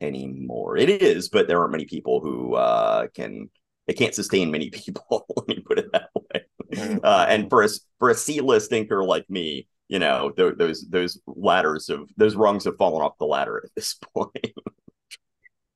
anymore. 0.00 0.76
It 0.76 0.90
is, 0.90 1.28
but 1.28 1.48
there 1.48 1.60
aren't 1.60 1.72
many 1.72 1.86
people 1.86 2.20
who 2.20 2.54
uh, 2.54 3.08
can. 3.14 3.50
It 3.86 3.94
can't 3.96 4.14
sustain 4.14 4.50
many 4.50 4.70
people. 4.84 5.26
Let 5.36 5.48
me 5.48 5.60
put 5.60 5.78
it 5.78 5.90
that 5.92 6.10
way. 6.14 6.42
Mm-hmm. 6.74 6.98
Uh, 7.02 7.26
and 7.28 7.48
for 7.48 7.62
a 7.62 7.68
for 7.98 8.10
a 8.10 8.14
C 8.14 8.40
list 8.40 8.70
inker 8.72 9.06
like 9.06 9.28
me, 9.30 9.66
you 9.88 9.98
know, 9.98 10.30
th- 10.30 10.56
those 10.58 10.86
those 10.88 11.18
ladders 11.26 11.88
of 11.88 12.10
those 12.16 12.36
rungs 12.36 12.64
have 12.64 12.76
fallen 12.76 13.02
off 13.02 13.18
the 13.18 13.24
ladder 13.26 13.62
at 13.64 13.70
this 13.74 13.94
point. 14.14 14.52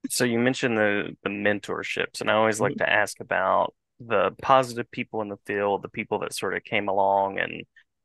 so 0.08 0.24
you 0.24 0.38
mentioned 0.38 0.76
the 0.76 1.16
the 1.22 1.30
mentorships, 1.30 2.20
and 2.20 2.30
I 2.30 2.34
always 2.34 2.60
like 2.60 2.76
Mm-hmm. 2.76 2.84
to 2.84 2.90
ask 2.92 3.20
about 3.20 3.74
the 4.06 4.34
positive 4.42 4.90
people 4.90 5.22
in 5.22 5.28
the 5.28 5.38
field, 5.46 5.82
the 5.82 5.88
people 5.88 6.18
that 6.20 6.34
sort 6.34 6.54
of 6.54 6.64
came 6.64 6.88
along 6.88 7.38
and 7.38 7.62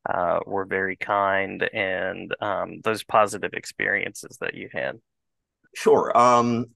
uh, 0.09 0.39
were 0.45 0.65
very 0.65 0.95
kind, 0.95 1.67
and 1.73 2.33
um, 2.41 2.79
those 2.83 3.03
positive 3.03 3.53
experiences 3.53 4.37
that 4.39 4.53
you 4.53 4.69
had. 4.71 4.97
Sure. 5.75 6.17
Um, 6.17 6.67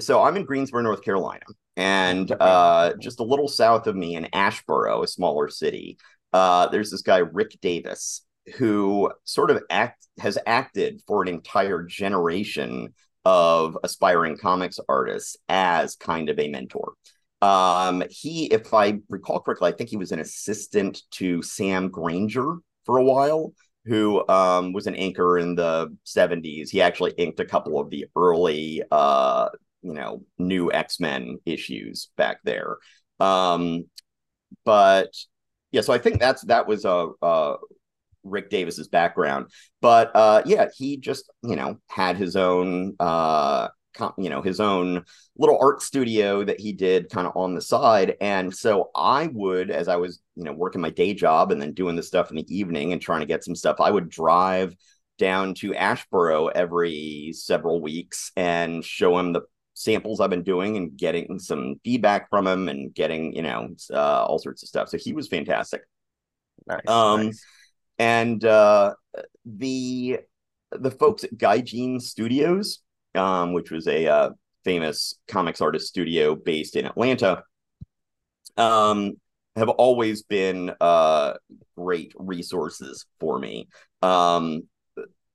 so 0.00 0.22
I'm 0.22 0.36
in 0.36 0.44
Greensboro, 0.44 0.82
North 0.82 1.02
Carolina, 1.02 1.44
and 1.76 2.30
uh, 2.40 2.94
just 3.00 3.20
a 3.20 3.24
little 3.24 3.48
south 3.48 3.86
of 3.86 3.96
me 3.96 4.16
in 4.16 4.28
Asheboro, 4.32 5.02
a 5.02 5.06
smaller 5.06 5.48
city, 5.48 5.98
uh, 6.32 6.68
there's 6.68 6.90
this 6.90 7.02
guy 7.02 7.18
Rick 7.18 7.58
Davis 7.60 8.24
who 8.56 9.10
sort 9.24 9.50
of 9.50 9.62
act 9.70 10.06
has 10.18 10.38
acted 10.46 11.00
for 11.06 11.22
an 11.22 11.28
entire 11.28 11.82
generation 11.82 12.94
of 13.24 13.78
aspiring 13.84 14.36
comics 14.36 14.80
artists 14.88 15.36
as 15.48 15.94
kind 15.96 16.28
of 16.28 16.38
a 16.38 16.48
mentor. 16.48 16.94
Um, 17.42 18.04
he, 18.08 18.46
if 18.46 18.72
I 18.72 19.00
recall 19.08 19.40
correctly, 19.40 19.68
I 19.68 19.72
think 19.72 19.90
he 19.90 19.96
was 19.96 20.12
an 20.12 20.20
assistant 20.20 21.02
to 21.12 21.42
Sam 21.42 21.88
Grainger 21.88 22.58
for 22.86 22.98
a 22.98 23.04
while, 23.04 23.52
who 23.84 24.26
um, 24.28 24.72
was 24.72 24.86
an 24.86 24.94
inker 24.94 25.42
in 25.42 25.56
the 25.56 25.94
70s. 26.06 26.70
He 26.70 26.80
actually 26.80 27.12
inked 27.18 27.40
a 27.40 27.44
couple 27.44 27.80
of 27.80 27.90
the 27.90 28.06
early, 28.16 28.82
uh, 28.90 29.48
you 29.82 29.92
know, 29.92 30.22
new 30.38 30.72
X 30.72 31.00
Men 31.00 31.38
issues 31.44 32.10
back 32.16 32.38
there. 32.44 32.76
Um, 33.18 33.86
but 34.64 35.10
yeah, 35.72 35.80
so 35.80 35.92
I 35.92 35.98
think 35.98 36.20
that's 36.20 36.42
that 36.42 36.68
was 36.68 36.84
a, 36.84 37.08
a 37.22 37.56
Rick 38.24 38.50
Davis's 38.50 38.88
background. 38.88 39.46
But 39.80 40.14
uh, 40.14 40.42
yeah, 40.46 40.68
he 40.76 40.96
just 40.96 41.30
you 41.42 41.56
know 41.56 41.78
had 41.88 42.16
his 42.16 42.36
own 42.36 42.94
uh, 43.00 43.68
you 44.18 44.30
know 44.30 44.42
his 44.42 44.60
own 44.60 45.04
little 45.36 45.58
art 45.60 45.82
studio 45.82 46.44
that 46.44 46.60
he 46.60 46.72
did 46.72 47.10
kind 47.10 47.26
of 47.26 47.36
on 47.36 47.54
the 47.54 47.60
side, 47.60 48.16
and 48.20 48.54
so 48.54 48.90
I 48.94 49.28
would, 49.28 49.70
as 49.70 49.88
I 49.88 49.96
was 49.96 50.20
you 50.36 50.44
know 50.44 50.52
working 50.52 50.80
my 50.80 50.90
day 50.90 51.14
job 51.14 51.52
and 51.52 51.60
then 51.60 51.72
doing 51.72 51.96
the 51.96 52.02
stuff 52.02 52.30
in 52.30 52.36
the 52.36 52.56
evening 52.56 52.92
and 52.92 53.00
trying 53.00 53.20
to 53.20 53.26
get 53.26 53.44
some 53.44 53.54
stuff, 53.54 53.76
I 53.80 53.90
would 53.90 54.08
drive 54.08 54.74
down 55.18 55.54
to 55.54 55.72
Asheboro 55.72 56.50
every 56.54 57.32
several 57.34 57.80
weeks 57.80 58.32
and 58.36 58.84
show 58.84 59.18
him 59.18 59.32
the 59.32 59.42
samples 59.74 60.20
I've 60.20 60.30
been 60.30 60.42
doing 60.42 60.76
and 60.76 60.96
getting 60.96 61.38
some 61.38 61.76
feedback 61.84 62.28
from 62.30 62.46
him 62.46 62.68
and 62.68 62.94
getting 62.94 63.34
you 63.34 63.42
know 63.42 63.74
uh, 63.92 64.24
all 64.24 64.38
sorts 64.38 64.62
of 64.62 64.68
stuff. 64.68 64.88
So 64.88 64.98
he 64.98 65.12
was 65.12 65.28
fantastic. 65.28 65.82
Nice, 66.66 66.80
Um, 66.86 67.26
nice. 67.26 67.46
and 67.98 68.44
uh, 68.44 68.94
the 69.44 70.20
the 70.70 70.90
folks 70.90 71.24
at 71.24 71.34
Gaijin 71.36 72.00
Studios, 72.00 72.78
um, 73.14 73.52
which 73.52 73.70
was 73.70 73.86
a 73.86 74.06
uh, 74.06 74.30
famous 74.64 75.18
comics 75.28 75.60
artist 75.60 75.88
studio 75.88 76.34
based 76.34 76.76
in 76.76 76.86
Atlanta, 76.86 77.42
um, 78.56 79.12
have 79.56 79.68
always 79.68 80.22
been 80.22 80.72
uh, 80.80 81.34
great 81.76 82.12
resources 82.16 83.06
for 83.20 83.38
me. 83.38 83.68
Um, 84.00 84.62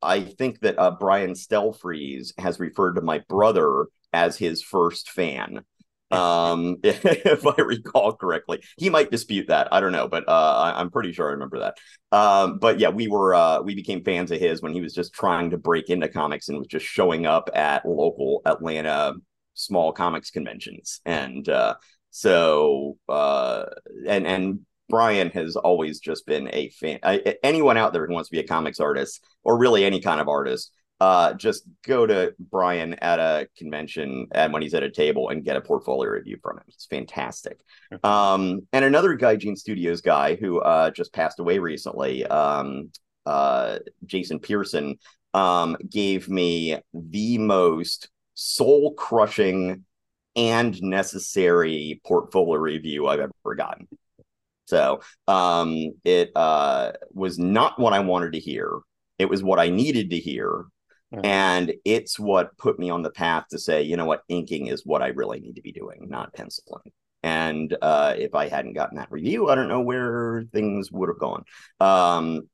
I 0.01 0.21
think 0.21 0.59
that 0.61 0.77
uh, 0.79 0.91
Brian 0.91 1.33
Stelfreeze 1.33 2.33
has 2.39 2.59
referred 2.59 2.95
to 2.95 3.01
my 3.01 3.23
brother 3.27 3.87
as 4.13 4.37
his 4.37 4.61
first 4.61 5.09
fan. 5.09 5.61
Um, 6.17 6.77
if 6.83 7.45
I 7.45 7.61
recall 7.61 8.13
correctly, 8.13 8.63
he 8.77 8.89
might 8.89 9.11
dispute 9.11 9.47
that. 9.49 9.67
I 9.73 9.81
don't 9.81 9.91
know, 9.91 10.07
but 10.07 10.23
uh, 10.27 10.73
I, 10.75 10.79
am 10.79 10.89
pretty 10.89 11.11
sure 11.11 11.27
I 11.27 11.31
remember 11.31 11.59
that. 11.59 11.77
Um, 12.17 12.59
but 12.59 12.79
yeah, 12.79 12.89
we 12.89 13.09
were 13.09 13.35
uh, 13.35 13.61
we 13.61 13.75
became 13.75 14.05
fans 14.05 14.31
of 14.31 14.39
his 14.39 14.61
when 14.61 14.71
he 14.71 14.79
was 14.79 14.93
just 14.93 15.13
trying 15.13 15.49
to 15.49 15.57
break 15.57 15.89
into 15.89 16.07
comics 16.07 16.47
and 16.47 16.57
was 16.57 16.67
just 16.67 16.85
showing 16.85 17.25
up 17.25 17.49
at 17.53 17.85
local 17.85 18.41
Atlanta 18.45 19.15
small 19.53 19.91
comics 19.91 20.31
conventions. 20.31 21.01
And 21.05 21.47
uh, 21.49 21.75
so 22.09 22.97
uh, 23.09 23.65
and 24.07 24.25
and 24.25 24.59
Brian 24.89 25.29
has 25.31 25.55
always 25.55 25.99
just 25.99 26.25
been 26.25 26.49
a 26.53 26.69
fan. 26.69 26.99
I, 27.03 27.35
anyone 27.43 27.77
out 27.77 27.91
there 27.91 28.07
who 28.07 28.13
wants 28.13 28.29
to 28.29 28.35
be 28.35 28.39
a 28.39 28.47
comics 28.47 28.79
artist 28.79 29.23
or 29.43 29.57
really 29.57 29.83
any 29.83 29.99
kind 29.99 30.21
of 30.21 30.29
artist, 30.29 30.71
uh, 30.99 31.33
just 31.33 31.63
go 31.85 32.07
to 32.07 32.33
Brian 32.39 32.95
at 32.95 33.19
a 33.19 33.47
convention 33.57 34.27
and 34.31 34.51
when 34.51 34.61
he's 34.61 34.73
at 34.73 34.83
a 34.83 34.89
table 34.89 35.29
and 35.29 35.43
get 35.43 35.55
a 35.55 35.61
portfolio 35.61 36.11
review 36.11 36.37
from 36.41 36.57
him. 36.57 36.63
It's 36.67 36.87
fantastic. 36.87 37.59
Um, 38.03 38.61
and 38.73 38.83
another 38.83 39.17
Gaijin 39.17 39.57
Studios 39.57 40.01
guy 40.01 40.35
who 40.35 40.59
uh, 40.59 40.91
just 40.91 41.13
passed 41.13 41.39
away 41.39 41.59
recently, 41.59 42.25
um, 42.25 42.91
uh, 43.25 43.79
Jason 44.05 44.39
Pearson, 44.39 44.97
um, 45.33 45.77
gave 45.89 46.29
me 46.29 46.77
the 46.93 47.37
most 47.37 48.09
soul 48.33 48.93
crushing 48.93 49.83
and 50.35 50.81
necessary 50.81 52.01
portfolio 52.05 52.59
review 52.59 53.07
I've 53.07 53.19
ever 53.19 53.55
gotten. 53.55 53.87
So 54.65 55.01
um, 55.27 55.93
it 56.03 56.31
uh, 56.35 56.91
was 57.13 57.39
not 57.39 57.79
what 57.79 57.93
I 57.93 57.99
wanted 57.99 58.33
to 58.33 58.39
hear. 58.39 58.79
It 59.17 59.29
was 59.29 59.41
what 59.41 59.59
I 59.59 59.69
needed 59.69 60.11
to 60.11 60.17
hear. 60.17 60.65
And 61.11 61.73
it's 61.85 62.19
what 62.19 62.57
put 62.57 62.79
me 62.79 62.89
on 62.89 63.01
the 63.01 63.09
path 63.09 63.45
to 63.51 63.59
say, 63.59 63.81
you 63.83 63.95
know 63.95 64.05
what, 64.05 64.23
inking 64.27 64.67
is 64.67 64.85
what 64.85 65.01
I 65.01 65.07
really 65.07 65.39
need 65.39 65.55
to 65.55 65.61
be 65.61 65.71
doing, 65.71 66.07
not 66.09 66.33
penciling. 66.33 66.91
And 67.23 67.75
uh, 67.81 68.13
if 68.17 68.35
I 68.35 68.47
hadn't 68.47 68.73
gotten 68.73 68.97
that 68.97 69.11
review, 69.11 69.49
I 69.49 69.55
don't 69.55 69.69
know 69.69 69.81
where 69.81 70.43
things 70.53 70.91
would 70.91 71.09
have 71.09 71.19
gone. 71.19 71.43
Um, 71.79 72.49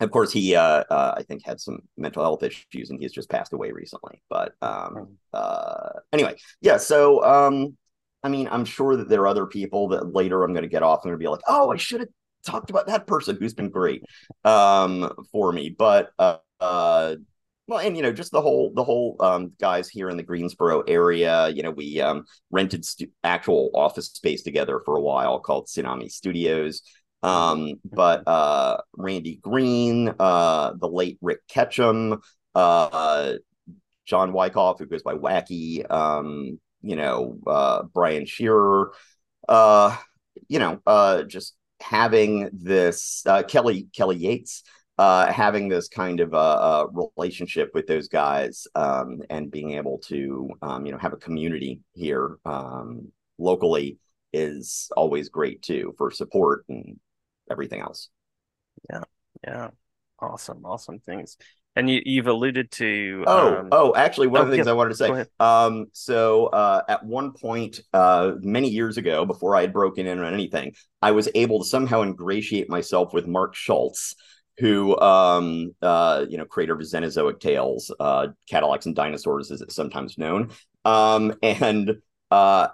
of 0.00 0.10
course, 0.10 0.32
he, 0.32 0.54
uh, 0.54 0.84
uh, 0.88 1.14
I 1.16 1.22
think, 1.22 1.44
had 1.44 1.60
some 1.60 1.80
mental 1.96 2.22
health 2.22 2.42
issues, 2.42 2.90
and 2.90 3.00
he's 3.00 3.12
just 3.12 3.28
passed 3.28 3.52
away 3.52 3.72
recently. 3.72 4.22
But 4.30 4.54
um, 4.62 5.18
uh, 5.32 5.90
anyway, 6.12 6.36
yeah. 6.62 6.78
So, 6.78 7.22
um, 7.22 7.76
I 8.22 8.28
mean, 8.28 8.48
I'm 8.50 8.64
sure 8.64 8.96
that 8.96 9.08
there 9.08 9.22
are 9.22 9.26
other 9.26 9.46
people 9.46 9.88
that 9.88 10.14
later 10.14 10.42
I'm 10.42 10.52
going 10.52 10.62
to 10.62 10.68
get 10.68 10.82
off 10.82 11.04
and 11.04 11.18
be 11.18 11.28
like, 11.28 11.40
oh, 11.46 11.70
I 11.70 11.76
should 11.76 12.00
have 12.00 12.08
talked 12.46 12.70
about 12.70 12.86
that 12.86 13.06
person 13.06 13.36
who's 13.38 13.54
been 13.54 13.70
great 13.70 14.02
um, 14.44 15.10
for 15.32 15.52
me. 15.52 15.68
But 15.68 16.10
uh, 16.18 16.38
uh, 16.60 17.16
well, 17.66 17.78
and 17.78 17.96
you 17.96 18.02
know, 18.02 18.12
just 18.12 18.32
the 18.32 18.40
whole 18.40 18.72
the 18.74 18.84
whole 18.84 19.16
um, 19.20 19.52
guys 19.60 19.88
here 19.88 20.08
in 20.10 20.16
the 20.16 20.22
Greensboro 20.22 20.80
area. 20.82 21.48
You 21.48 21.62
know, 21.62 21.70
we 21.70 22.00
um, 22.00 22.24
rented 22.50 22.84
stu- 22.84 23.10
actual 23.22 23.70
office 23.74 24.06
space 24.06 24.42
together 24.42 24.80
for 24.84 24.96
a 24.96 25.00
while 25.00 25.40
called 25.40 25.66
Tsunami 25.66 26.10
Studios. 26.10 26.82
Um, 27.22 27.74
but 27.84 28.22
uh, 28.26 28.78
Randy 28.96 29.36
Green, 29.42 30.12
uh, 30.18 30.72
the 30.78 30.88
late 30.88 31.18
Rick 31.20 31.40
Ketcham, 31.48 32.20
uh, 32.54 33.34
John 34.06 34.32
Wycough, 34.32 34.78
who 34.78 34.86
goes 34.86 35.02
by 35.02 35.14
Wacky, 35.14 35.88
um, 35.90 36.58
you 36.82 36.96
know, 36.96 37.38
uh, 37.46 37.84
Brian 37.84 38.26
Shearer, 38.26 38.92
uh, 39.48 39.96
you 40.48 40.58
know, 40.58 40.80
uh, 40.86 41.22
just 41.22 41.54
having 41.80 42.50
this 42.52 43.22
uh, 43.26 43.42
Kelly 43.42 43.88
Kelly 43.94 44.16
Yates, 44.16 44.64
uh, 45.00 45.32
having 45.32 45.66
this 45.66 45.88
kind 45.88 46.20
of 46.20 46.34
a, 46.34 46.36
uh 46.36 46.86
relationship 47.16 47.70
with 47.72 47.86
those 47.86 48.06
guys, 48.06 48.66
um, 48.74 49.22
and 49.30 49.50
being 49.50 49.70
able 49.72 49.96
to, 49.96 50.50
um, 50.60 50.84
you 50.84 50.92
know, 50.92 50.98
have 50.98 51.14
a 51.14 51.16
community 51.16 51.80
here 51.94 52.36
um, 52.44 53.10
locally 53.38 53.96
is 54.34 54.90
always 54.94 55.30
great 55.30 55.62
too 55.62 55.94
for 55.96 56.10
support 56.10 56.66
and 56.68 57.00
everything 57.50 57.80
else. 57.80 58.10
Yeah, 58.90 59.04
yeah. 59.42 59.70
awesome, 60.20 60.66
awesome 60.66 60.98
things. 60.98 61.38
And 61.76 61.88
you 61.88 62.02
you've 62.04 62.26
alluded 62.26 62.70
to 62.72 63.24
Oh, 63.26 63.56
um, 63.56 63.68
oh, 63.72 63.94
actually, 63.94 64.26
one 64.26 64.42
of 64.42 64.48
oh, 64.48 64.50
the 64.50 64.56
things 64.56 64.66
yeah, 64.66 64.72
I 64.72 64.74
wanted 64.74 64.90
to 64.90 64.96
say. 64.96 65.24
Um, 65.38 65.86
so 65.92 66.48
uh, 66.48 66.82
at 66.88 67.06
one 67.06 67.32
point, 67.32 67.80
uh, 67.94 68.32
many 68.40 68.68
years 68.68 68.98
ago, 68.98 69.24
before 69.24 69.56
I 69.56 69.62
had 69.62 69.72
broken 69.72 70.06
in 70.06 70.18
on 70.18 70.34
anything, 70.34 70.74
I 71.00 71.12
was 71.12 71.30
able 71.34 71.60
to 71.60 71.64
somehow 71.64 72.02
ingratiate 72.02 72.68
myself 72.68 73.14
with 73.14 73.26
Mark 73.26 73.54
Schultz, 73.54 74.14
who, 74.58 74.98
um, 75.00 75.74
uh, 75.80 76.26
you 76.28 76.36
know, 76.36 76.44
creator 76.44 76.74
of 76.74 76.80
Xenozoic 76.80 77.40
Tales, 77.40 77.90
uh, 77.98 78.28
Cadillacs 78.48 78.86
and 78.86 78.94
Dinosaurs, 78.94 79.50
as 79.50 79.62
it's 79.62 79.74
sometimes 79.74 80.18
known, 80.18 80.50
um, 80.84 81.34
and 81.42 81.96
uh, 82.30 82.68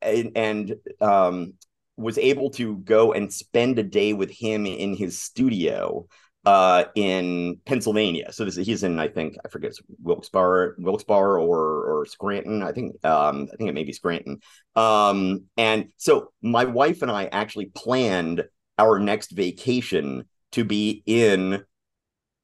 and, 0.00 0.32
and 0.36 0.74
um, 1.00 1.54
was 1.96 2.18
able 2.18 2.50
to 2.50 2.76
go 2.78 3.12
and 3.12 3.32
spend 3.32 3.78
a 3.78 3.82
day 3.82 4.12
with 4.12 4.30
him 4.30 4.66
in 4.66 4.96
his 4.96 5.18
studio 5.18 6.06
uh, 6.44 6.84
in 6.96 7.60
Pennsylvania. 7.64 8.32
So 8.32 8.44
this 8.44 8.56
he's 8.56 8.82
in, 8.82 8.98
I 8.98 9.08
think, 9.08 9.36
I 9.44 9.48
forget, 9.48 9.72
Wilkes-Barre, 10.02 10.74
Wilkes-Barre 10.78 11.40
or 11.40 12.00
or 12.00 12.06
Scranton. 12.06 12.62
I 12.62 12.72
think, 12.72 13.04
um, 13.04 13.48
I 13.52 13.56
think 13.56 13.70
it 13.70 13.74
may 13.74 13.84
be 13.84 13.92
Scranton. 13.92 14.40
Um, 14.74 15.44
and 15.56 15.90
so 15.98 16.32
my 16.42 16.64
wife 16.64 17.02
and 17.02 17.10
I 17.10 17.26
actually 17.26 17.66
planned 17.66 18.44
our 18.78 18.98
next 18.98 19.30
vacation 19.30 20.24
to 20.52 20.64
be 20.64 21.02
in 21.06 21.62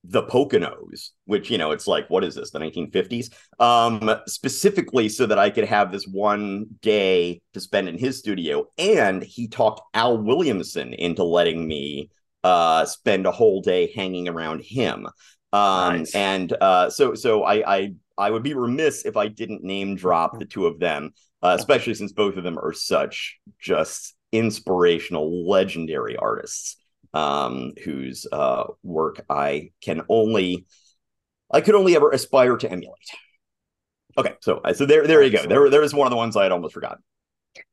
the 0.05 0.23
Poconos, 0.23 1.11
which 1.27 1.51
you 1.51 1.59
know, 1.59 1.73
it's 1.73 1.87
like, 1.87 2.09
what 2.09 2.25
is 2.25 2.35
this, 2.35 2.51
the 2.51 2.59
1950s? 2.59 3.31
Um, 3.61 4.11
specifically 4.27 5.09
so 5.09 5.27
that 5.27 5.39
I 5.39 5.51
could 5.51 5.65
have 5.65 5.93
this 5.93 6.07
one 6.07 6.67
day 6.81 7.43
to 7.53 7.61
spend 7.61 7.89
in 7.89 7.99
his 7.99 8.19
studio. 8.19 8.67
And 8.79 9.23
he 9.23 9.49
talked 9.49 9.83
Al 9.95 10.19
Williamson 10.19 10.95
into 10.95 11.25
letting 11.25 11.67
me 11.67 12.11
uh 12.45 12.85
spend 12.85 13.27
a 13.27 13.33
whole 13.33 13.61
day 13.61 13.93
hanging 13.95 14.29
around 14.29 14.63
him. 14.63 15.07
Um 15.53 15.99
Nice. 15.99 16.15
and 16.15 16.53
uh 16.61 16.89
so 16.89 17.15
so 17.15 17.43
I 17.43 17.77
I 17.77 17.95
I 18.17 18.31
would 18.31 18.45
be 18.45 18.55
remiss 18.55 19.05
if 19.05 19.17
I 19.17 19.27
didn't 19.27 19.65
name 19.65 19.97
drop 19.97 20.39
the 20.39 20.45
two 20.45 20.67
of 20.67 20.79
them, 20.79 21.11
uh, 21.43 21.57
especially 21.59 21.95
since 21.95 22.13
both 22.13 22.37
of 22.37 22.45
them 22.45 22.59
are 22.59 22.73
such 22.73 23.39
just 23.61 24.15
inspirational, 24.31 25.49
legendary 25.49 26.17
artists 26.17 26.77
um, 27.15 27.73
whose 27.85 28.27
uh, 28.31 28.65
work 28.83 29.25
I 29.29 29.71
can 29.81 30.03
only, 30.09 30.67
I 31.51 31.61
could 31.61 31.75
only 31.75 31.97
ever 31.97 32.11
aspire 32.11 32.57
to 32.57 32.71
emulate. 32.71 33.11
Okay, 34.17 34.35
so 34.41 34.61
so 34.75 34.85
there 34.85 35.07
there 35.07 35.23
you 35.23 35.31
go. 35.31 35.47
There 35.47 35.71
there 35.71 35.83
is 35.83 35.95
one 35.95 36.07
of 36.07 36.11
the 36.11 36.17
ones 36.17 36.37
I 36.37 36.43
had 36.43 36.53
almost 36.53 36.75
forgotten. 36.75 37.03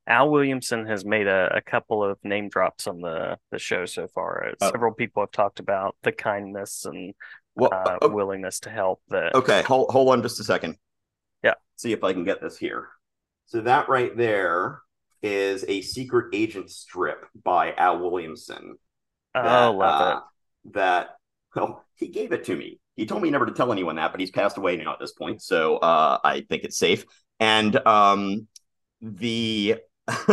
Al 0.08 0.30
Williamson 0.30 0.86
has 0.86 1.04
made 1.04 1.28
a, 1.28 1.56
a 1.56 1.62
couple 1.62 2.04
of 2.04 2.20
name 2.24 2.50
drops 2.50 2.86
on 2.86 3.02
the 3.02 3.38
the 3.52 3.58
show 3.58 3.86
so 3.86 4.08
far. 4.08 4.54
Uh, 4.62 4.70
several 4.70 4.94
people 4.94 5.24
have 5.24 5.32
talked 5.32 5.60
about 5.60 5.96
the 6.04 6.12
kindness 6.12 6.86
and 6.86 7.14
well, 7.56 7.74
uh, 7.74 7.98
okay. 8.02 8.14
willingness 8.14 8.60
to 8.62 8.70
help. 8.70 9.02
That 9.10 9.34
okay, 9.34 9.64
hold 9.64 9.90
hold 9.90 10.10
on 10.10 10.22
just 10.22 10.40
a 10.40 10.44
second. 10.44 10.78
Yeah, 11.44 11.56
see 11.78 11.92
if 11.94 12.04
I 12.04 12.14
can 12.14 12.24
get 12.24 12.42
this 12.42 12.58
here. 12.58 12.90
So 13.48 13.62
that 13.62 13.90
right 13.90 14.16
there 14.16 14.82
is 15.24 15.66
a 15.68 15.82
secret 15.82 16.34
agent 16.34 16.70
strip 16.70 17.26
by 17.44 17.74
Al 17.74 18.00
Williamson. 18.00 18.78
Oh, 19.36 19.44
that, 19.44 19.68
oh, 19.68 19.72
love 19.74 20.02
uh, 20.02 20.18
it. 20.18 20.74
That 20.74 21.10
well, 21.56 21.86
he 21.96 22.08
gave 22.08 22.32
it 22.32 22.46
to 22.46 22.56
me. 22.56 22.80
He 22.96 23.06
told 23.06 23.22
me 23.22 23.30
never 23.30 23.46
to 23.46 23.52
tell 23.52 23.72
anyone 23.72 23.98
that, 23.98 24.12
but 24.12 24.22
he's 24.22 24.32
passed 24.32 24.58
away 24.58 24.78
now 24.78 24.94
at 24.94 25.00
this 25.00 25.12
point, 25.12 25.42
so 25.42 25.78
uh, 25.78 26.18
I 26.24 26.42
think 26.42 26.64
it's 26.64 26.78
safe. 26.78 27.06
And 27.40 27.76
um, 27.86 28.48
the 29.02 29.76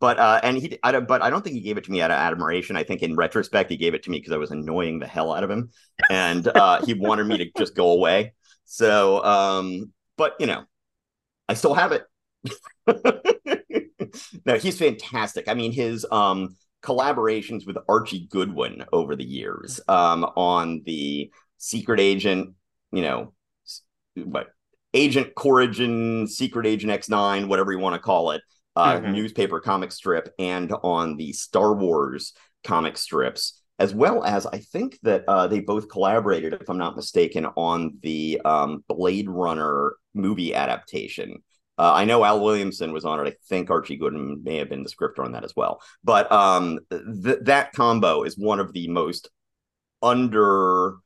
but 0.00 0.18
uh, 0.18 0.40
and 0.42 0.58
he, 0.58 0.78
I 0.82 0.92
don't, 0.92 1.08
but 1.08 1.22
I 1.22 1.30
don't 1.30 1.42
think 1.42 1.54
he 1.54 1.62
gave 1.62 1.78
it 1.78 1.84
to 1.84 1.90
me 1.90 2.00
out 2.00 2.10
of 2.10 2.16
admiration. 2.18 2.76
I 2.76 2.84
think 2.84 3.02
in 3.02 3.16
retrospect, 3.16 3.70
he 3.70 3.76
gave 3.76 3.94
it 3.94 4.02
to 4.04 4.10
me 4.10 4.18
because 4.18 4.32
I 4.32 4.36
was 4.36 4.50
annoying 4.50 4.98
the 4.98 5.06
hell 5.06 5.32
out 5.32 5.42
of 5.44 5.50
him, 5.50 5.70
and 6.10 6.46
uh, 6.46 6.84
he 6.84 6.94
wanted 6.94 7.26
me 7.26 7.38
to 7.38 7.50
just 7.56 7.74
go 7.74 7.90
away. 7.90 8.34
So, 8.64 9.24
um, 9.24 9.92
but 10.16 10.36
you 10.38 10.46
know, 10.46 10.64
I 11.48 11.54
still 11.54 11.74
have 11.74 11.92
it. 11.92 12.04
no, 14.46 14.56
he's 14.56 14.78
fantastic. 14.78 15.48
I 15.48 15.54
mean, 15.54 15.72
his 15.72 16.06
um 16.12 16.56
collaborations 16.82 17.66
with 17.66 17.76
Archie 17.88 18.28
Goodwin 18.30 18.84
over 18.92 19.16
the 19.16 19.24
years 19.24 19.80
um 19.88 20.24
on 20.36 20.82
the 20.86 21.30
Secret 21.58 22.00
Agent, 22.00 22.54
you 22.92 23.02
know, 23.02 23.34
what 24.14 24.48
Agent 24.94 25.34
Corrigan, 25.34 26.26
Secret 26.26 26.66
Agent 26.66 26.92
X9, 26.92 27.48
whatever 27.48 27.72
you 27.72 27.78
want 27.78 27.94
to 27.94 28.00
call 28.00 28.30
it, 28.30 28.42
uh, 28.76 28.94
mm-hmm. 28.94 29.12
newspaper 29.12 29.60
comic 29.60 29.92
strip, 29.92 30.32
and 30.38 30.72
on 30.82 31.16
the 31.16 31.32
Star 31.32 31.74
Wars 31.74 32.32
comic 32.64 32.96
strips, 32.96 33.60
as 33.78 33.94
well 33.94 34.24
as 34.24 34.46
I 34.46 34.58
think 34.58 34.98
that 35.02 35.24
uh, 35.28 35.46
they 35.46 35.60
both 35.60 35.88
collaborated, 35.88 36.54
if 36.54 36.70
I'm 36.70 36.78
not 36.78 36.96
mistaken, 36.96 37.46
on 37.56 37.98
the 38.02 38.40
um, 38.44 38.84
Blade 38.88 39.28
Runner 39.28 39.94
movie 40.14 40.54
adaptation. 40.54 41.42
Uh, 41.78 41.92
I 41.94 42.04
know 42.04 42.24
Al 42.24 42.40
Williamson 42.40 42.92
was 42.92 43.04
on 43.04 43.24
it. 43.24 43.30
I 43.30 43.36
think 43.48 43.70
Archie 43.70 43.96
Goodwin 43.96 44.42
may 44.42 44.56
have 44.56 44.68
been 44.68 44.82
the 44.82 44.88
scripter 44.88 45.22
on 45.22 45.32
that 45.32 45.44
as 45.44 45.54
well. 45.56 45.80
But 46.02 46.30
um, 46.32 46.80
th- 46.90 47.38
that 47.42 47.72
combo 47.72 48.24
is 48.24 48.36
one 48.36 48.58
of 48.60 48.72
the 48.72 48.88
most 48.88 49.30
under 50.02 50.96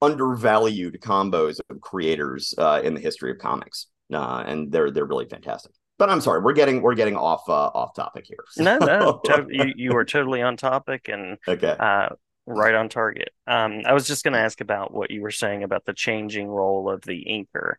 undervalued 0.00 1.00
combos 1.00 1.60
of 1.70 1.80
creators 1.80 2.54
uh, 2.58 2.80
in 2.82 2.94
the 2.94 3.00
history 3.00 3.30
of 3.30 3.38
comics, 3.38 3.86
uh, 4.12 4.44
and 4.46 4.70
they're 4.70 4.90
they're 4.90 5.04
really 5.04 5.26
fantastic. 5.26 5.72
But 5.98 6.10
I'm 6.10 6.20
sorry, 6.20 6.40
we're 6.40 6.52
getting 6.52 6.82
we're 6.82 6.94
getting 6.94 7.16
off 7.16 7.48
uh, 7.48 7.52
off 7.52 7.94
topic 7.94 8.24
here. 8.26 8.44
So. 8.50 8.62
No, 8.62 8.78
no, 8.78 9.20
to- 9.24 9.46
you 9.50 9.72
you 9.76 9.96
are 9.96 10.04
totally 10.04 10.42
on 10.42 10.56
topic 10.56 11.08
and 11.08 11.38
okay. 11.46 11.76
Uh, 11.78 12.10
right 12.46 12.74
on 12.74 12.88
target. 12.88 13.30
Um, 13.46 13.82
I 13.86 13.92
was 13.92 14.06
just 14.06 14.24
going 14.24 14.32
to 14.32 14.40
ask 14.40 14.60
about 14.60 14.92
what 14.92 15.10
you 15.10 15.22
were 15.22 15.30
saying 15.30 15.62
about 15.62 15.84
the 15.84 15.92
changing 15.92 16.48
role 16.48 16.90
of 16.90 17.02
the 17.02 17.24
inker. 17.24 17.74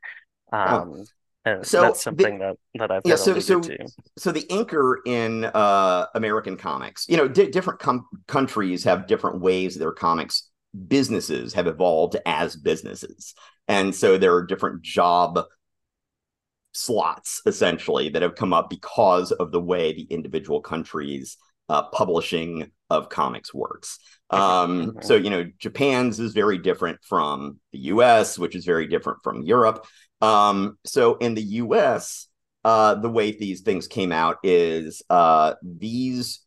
Oh. 0.51 0.57
Um, 0.57 0.93
oh. 0.95 1.05
So 1.61 1.81
that's 1.81 2.03
something 2.03 2.39
the, 2.39 2.55
that 2.73 2.79
that 2.79 2.91
I've 2.91 3.01
yeah. 3.05 3.15
So 3.15 3.37
so 3.39 3.59
to. 3.59 3.77
so 4.17 4.31
the 4.31 4.43
inker 4.43 4.95
in 5.05 5.45
uh, 5.45 6.05
American 6.15 6.55
comics, 6.55 7.05
you 7.09 7.17
know, 7.17 7.27
di- 7.27 7.51
different 7.51 7.79
com- 7.79 8.07
countries 8.27 8.83
have 8.85 9.07
different 9.07 9.41
ways 9.41 9.75
their 9.75 9.91
comics 9.91 10.49
businesses 10.87 11.53
have 11.53 11.67
evolved 11.67 12.17
as 12.25 12.55
businesses. 12.55 13.35
And 13.67 13.93
so 13.93 14.17
there 14.17 14.33
are 14.33 14.45
different 14.45 14.81
job 14.81 15.39
slots 16.73 17.41
essentially 17.45 18.09
that 18.09 18.21
have 18.21 18.35
come 18.35 18.53
up 18.53 18.69
because 18.69 19.31
of 19.31 19.51
the 19.51 19.61
way 19.61 19.93
the 19.93 20.03
individual 20.03 20.61
countries 20.61 21.37
uh, 21.69 21.83
publishing 21.83 22.71
of 22.89 23.09
comics 23.09 23.53
works. 23.53 23.99
Um, 24.29 24.87
mm-hmm. 24.87 25.01
So, 25.01 25.15
you 25.15 25.29
know, 25.29 25.45
Japan's 25.59 26.19
is 26.19 26.33
very 26.33 26.57
different 26.57 26.99
from 27.03 27.59
the 27.71 27.79
US, 27.79 28.37
which 28.37 28.55
is 28.55 28.65
very 28.65 28.87
different 28.87 29.19
from 29.23 29.43
Europe. 29.43 29.85
Um, 30.21 30.77
so, 30.85 31.15
in 31.15 31.33
the 31.35 31.43
US, 31.43 32.27
uh, 32.63 32.95
the 32.95 33.09
way 33.09 33.31
these 33.31 33.61
things 33.61 33.87
came 33.87 34.11
out 34.11 34.37
is 34.43 35.01
uh, 35.09 35.55
these 35.61 36.41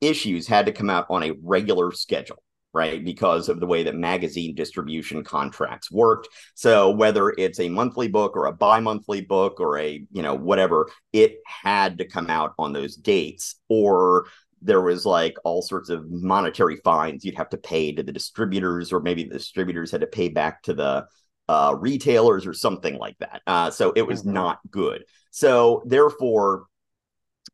issues 0.00 0.46
had 0.46 0.66
to 0.66 0.72
come 0.72 0.90
out 0.90 1.06
on 1.10 1.22
a 1.22 1.32
regular 1.42 1.90
schedule 1.92 2.42
right? 2.76 3.02
Because 3.02 3.48
of 3.48 3.58
the 3.58 3.66
way 3.66 3.82
that 3.84 3.94
magazine 3.94 4.54
distribution 4.54 5.24
contracts 5.24 5.90
worked. 5.90 6.28
So 6.54 6.90
whether 6.90 7.30
it's 7.30 7.58
a 7.58 7.70
monthly 7.70 8.06
book 8.06 8.36
or 8.36 8.44
a 8.44 8.52
bi-monthly 8.52 9.22
book 9.22 9.60
or 9.60 9.78
a, 9.78 10.04
you 10.12 10.20
know, 10.20 10.34
whatever, 10.34 10.90
it 11.14 11.38
had 11.46 11.96
to 11.96 12.04
come 12.04 12.28
out 12.28 12.52
on 12.58 12.74
those 12.74 12.94
dates 12.94 13.54
or 13.70 14.26
there 14.60 14.82
was 14.82 15.06
like 15.06 15.38
all 15.42 15.62
sorts 15.62 15.88
of 15.88 16.10
monetary 16.10 16.76
fines 16.84 17.24
you'd 17.24 17.36
have 17.36 17.48
to 17.48 17.56
pay 17.56 17.92
to 17.92 18.02
the 18.02 18.12
distributors 18.12 18.92
or 18.92 19.00
maybe 19.00 19.24
the 19.24 19.38
distributors 19.38 19.90
had 19.90 20.02
to 20.02 20.06
pay 20.06 20.28
back 20.28 20.62
to 20.62 20.74
the 20.74 21.06
uh, 21.48 21.74
retailers 21.78 22.46
or 22.46 22.52
something 22.52 22.96
like 22.98 23.16
that. 23.18 23.42
Uh, 23.46 23.70
so 23.70 23.92
it 23.94 24.02
was 24.02 24.22
mm-hmm. 24.22 24.32
not 24.32 24.58
good. 24.70 25.04
So 25.30 25.82
therefore, 25.86 26.66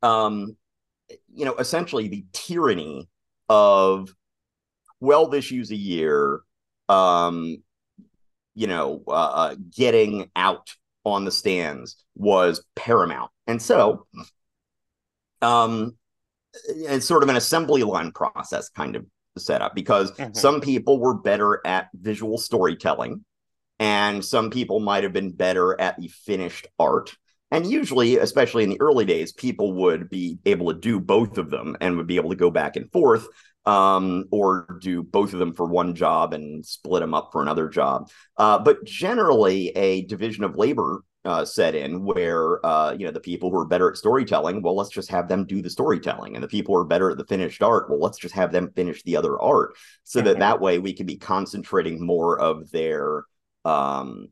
um, 0.02 0.56
you 1.34 1.44
know, 1.44 1.54
essentially 1.56 2.08
the 2.08 2.24
tyranny 2.32 3.08
of 3.48 4.14
12 5.00 5.34
issues 5.34 5.70
a 5.70 5.76
year, 5.76 6.40
um, 6.88 7.62
you 8.54 8.66
know, 8.66 9.02
uh, 9.08 9.10
uh, 9.10 9.56
getting 9.74 10.30
out 10.36 10.70
on 11.04 11.24
the 11.24 11.32
stands 11.32 12.04
was 12.14 12.64
paramount. 12.76 13.30
And 13.46 13.60
so, 13.60 14.06
um, 15.40 15.96
it's 16.66 17.06
sort 17.06 17.22
of 17.22 17.28
an 17.28 17.36
assembly 17.36 17.82
line 17.82 18.12
process 18.12 18.68
kind 18.68 18.94
of 18.94 19.06
setup 19.38 19.74
because 19.74 20.12
mm-hmm. 20.12 20.34
some 20.34 20.60
people 20.60 21.00
were 21.00 21.14
better 21.14 21.60
at 21.66 21.88
visual 21.94 22.38
storytelling 22.38 23.24
and 23.82 24.24
some 24.24 24.48
people 24.48 24.78
might 24.78 25.02
have 25.02 25.12
been 25.12 25.32
better 25.32 25.78
at 25.80 25.98
the 25.98 26.06
finished 26.06 26.68
art. 26.78 27.16
And 27.50 27.66
usually, 27.66 28.16
especially 28.16 28.62
in 28.62 28.70
the 28.70 28.80
early 28.80 29.04
days, 29.04 29.32
people 29.32 29.72
would 29.72 30.08
be 30.08 30.38
able 30.46 30.72
to 30.72 30.78
do 30.78 31.00
both 31.00 31.36
of 31.36 31.50
them 31.50 31.76
and 31.80 31.96
would 31.96 32.06
be 32.06 32.14
able 32.14 32.30
to 32.30 32.36
go 32.36 32.48
back 32.48 32.76
and 32.76 32.90
forth 32.92 33.26
um, 33.66 34.26
or 34.30 34.78
do 34.80 35.02
both 35.02 35.32
of 35.32 35.40
them 35.40 35.52
for 35.52 35.66
one 35.66 35.96
job 35.96 36.32
and 36.32 36.64
split 36.64 37.00
them 37.00 37.12
up 37.12 37.30
for 37.32 37.42
another 37.42 37.68
job. 37.68 38.08
Uh, 38.36 38.56
but 38.56 38.84
generally, 38.84 39.70
a 39.70 40.02
division 40.02 40.44
of 40.44 40.56
labor 40.56 41.02
uh, 41.24 41.44
set 41.44 41.74
in 41.74 42.04
where 42.04 42.64
uh, 42.64 42.92
you 42.92 43.06
know 43.06 43.12
the 43.12 43.20
people 43.20 43.50
who 43.50 43.58
are 43.58 43.66
better 43.66 43.90
at 43.90 43.96
storytelling, 43.96 44.62
well, 44.62 44.76
let's 44.76 44.90
just 44.90 45.10
have 45.10 45.28
them 45.28 45.44
do 45.44 45.60
the 45.60 45.70
storytelling, 45.70 46.34
and 46.34 46.42
the 46.42 46.48
people 46.48 46.74
who 46.74 46.80
are 46.80 46.84
better 46.84 47.10
at 47.10 47.18
the 47.18 47.26
finished 47.26 47.62
art, 47.62 47.90
well, 47.90 48.00
let's 48.00 48.18
just 48.18 48.34
have 48.34 48.52
them 48.52 48.72
finish 48.74 49.02
the 49.02 49.16
other 49.16 49.40
art, 49.40 49.74
so 50.04 50.18
mm-hmm. 50.18 50.28
that 50.28 50.38
that 50.38 50.60
way 50.60 50.78
we 50.78 50.92
can 50.92 51.06
be 51.06 51.16
concentrating 51.16 52.04
more 52.04 52.40
of 52.40 52.70
their, 52.70 53.24
um, 53.64 54.28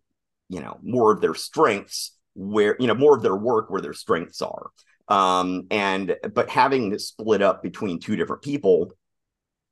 you 0.48 0.60
know, 0.60 0.78
more 0.82 1.12
of 1.12 1.20
their 1.20 1.34
strengths 1.34 2.16
where 2.34 2.76
you 2.78 2.86
know 2.86 2.94
more 2.94 3.16
of 3.16 3.22
their 3.22 3.36
work 3.36 3.70
where 3.70 3.80
their 3.80 3.92
strengths 3.92 4.42
are. 4.42 4.70
Um, 5.08 5.66
and 5.70 6.16
but 6.34 6.48
having 6.50 6.90
this 6.90 7.08
split 7.08 7.42
up 7.42 7.62
between 7.62 7.98
two 7.98 8.16
different 8.16 8.42
people 8.42 8.92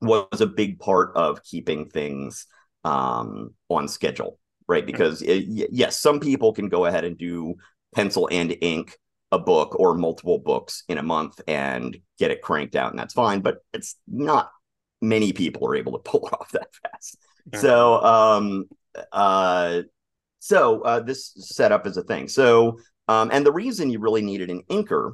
was 0.00 0.40
a 0.40 0.46
big 0.46 0.78
part 0.78 1.16
of 1.16 1.42
keeping 1.42 1.88
things 1.88 2.46
um, 2.84 3.54
on 3.68 3.88
schedule, 3.88 4.38
right? 4.66 4.84
Because 4.84 5.22
it, 5.22 5.44
yes, 5.46 5.98
some 5.98 6.20
people 6.20 6.52
can 6.52 6.68
go 6.68 6.86
ahead 6.86 7.04
and 7.04 7.16
do 7.16 7.54
pencil 7.94 8.28
and 8.30 8.56
ink 8.60 8.96
a 9.30 9.38
book 9.38 9.78
or 9.78 9.94
multiple 9.94 10.38
books 10.38 10.84
in 10.88 10.98
a 10.98 11.02
month 11.02 11.40
and 11.46 11.98
get 12.18 12.30
it 12.30 12.42
cranked 12.42 12.76
out, 12.76 12.90
and 12.90 12.98
that's 12.98 13.14
fine. 13.14 13.40
But 13.40 13.58
it's 13.72 13.96
not 14.06 14.50
many 15.00 15.32
people 15.32 15.66
are 15.68 15.76
able 15.76 15.92
to 15.92 15.98
pull 16.10 16.26
it 16.26 16.32
off 16.32 16.50
that 16.52 16.68
fast. 16.82 17.18
So, 17.54 18.02
um, 18.02 18.64
uh, 19.12 19.82
so 20.38 20.82
uh, 20.82 21.00
this 21.00 21.32
setup 21.36 21.86
is 21.86 21.96
a 21.96 22.02
thing. 22.02 22.28
So, 22.28 22.78
um, 23.08 23.30
and 23.32 23.44
the 23.44 23.52
reason 23.52 23.90
you 23.90 24.00
really 24.00 24.22
needed 24.22 24.50
an 24.50 24.62
inker 24.70 25.12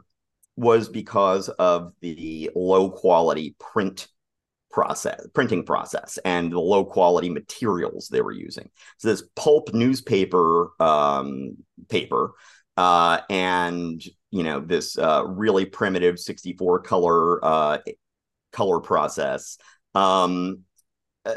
was 0.56 0.88
because 0.88 1.48
of 1.48 1.92
the 2.00 2.50
low 2.54 2.90
quality 2.90 3.56
print 3.58 4.08
process 4.70 5.24
printing 5.34 5.64
process 5.64 6.18
and 6.24 6.50
the 6.50 6.58
low 6.58 6.84
quality 6.84 7.30
materials 7.30 8.08
they 8.08 8.20
were 8.20 8.32
using 8.32 8.68
so 8.98 9.06
this 9.06 9.22
pulp 9.36 9.72
newspaper 9.72 10.70
um, 10.80 11.56
paper 11.88 12.32
uh, 12.76 13.20
and 13.30 14.02
you 14.32 14.42
know 14.42 14.58
this 14.58 14.98
uh, 14.98 15.24
really 15.28 15.64
primitive 15.64 16.18
64 16.18 16.80
color 16.80 17.44
uh, 17.44 17.78
color 18.50 18.80
process 18.80 19.58
um, 19.94 20.62
uh, 21.24 21.34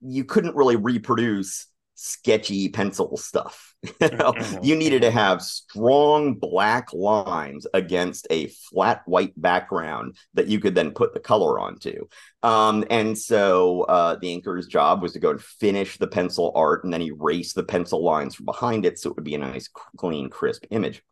you 0.00 0.24
couldn't 0.24 0.54
really 0.54 0.76
reproduce 0.76 1.66
sketchy 2.00 2.68
pencil 2.68 3.16
stuff. 3.16 3.74
mm-hmm. 3.84 4.64
You 4.64 4.76
needed 4.76 5.02
to 5.02 5.10
have 5.10 5.42
strong 5.42 6.34
black 6.34 6.92
lines 6.92 7.66
against 7.74 8.28
a 8.30 8.46
flat 8.46 9.02
white 9.06 9.32
background 9.36 10.16
that 10.34 10.46
you 10.46 10.60
could 10.60 10.76
then 10.76 10.92
put 10.92 11.12
the 11.12 11.18
color 11.18 11.58
onto. 11.58 12.06
Um, 12.44 12.84
and 12.88 13.18
so 13.18 13.82
uh, 13.82 14.16
the 14.20 14.28
inker's 14.28 14.68
job 14.68 15.02
was 15.02 15.12
to 15.14 15.18
go 15.18 15.30
and 15.30 15.42
finish 15.42 15.98
the 15.98 16.06
pencil 16.06 16.52
art 16.54 16.84
and 16.84 16.92
then 16.92 17.02
erase 17.02 17.52
the 17.52 17.64
pencil 17.64 18.04
lines 18.04 18.36
from 18.36 18.46
behind 18.46 18.86
it 18.86 19.00
so 19.00 19.10
it 19.10 19.16
would 19.16 19.24
be 19.24 19.34
a 19.34 19.38
nice, 19.38 19.68
clean, 19.96 20.30
crisp 20.30 20.66
image. 20.70 21.02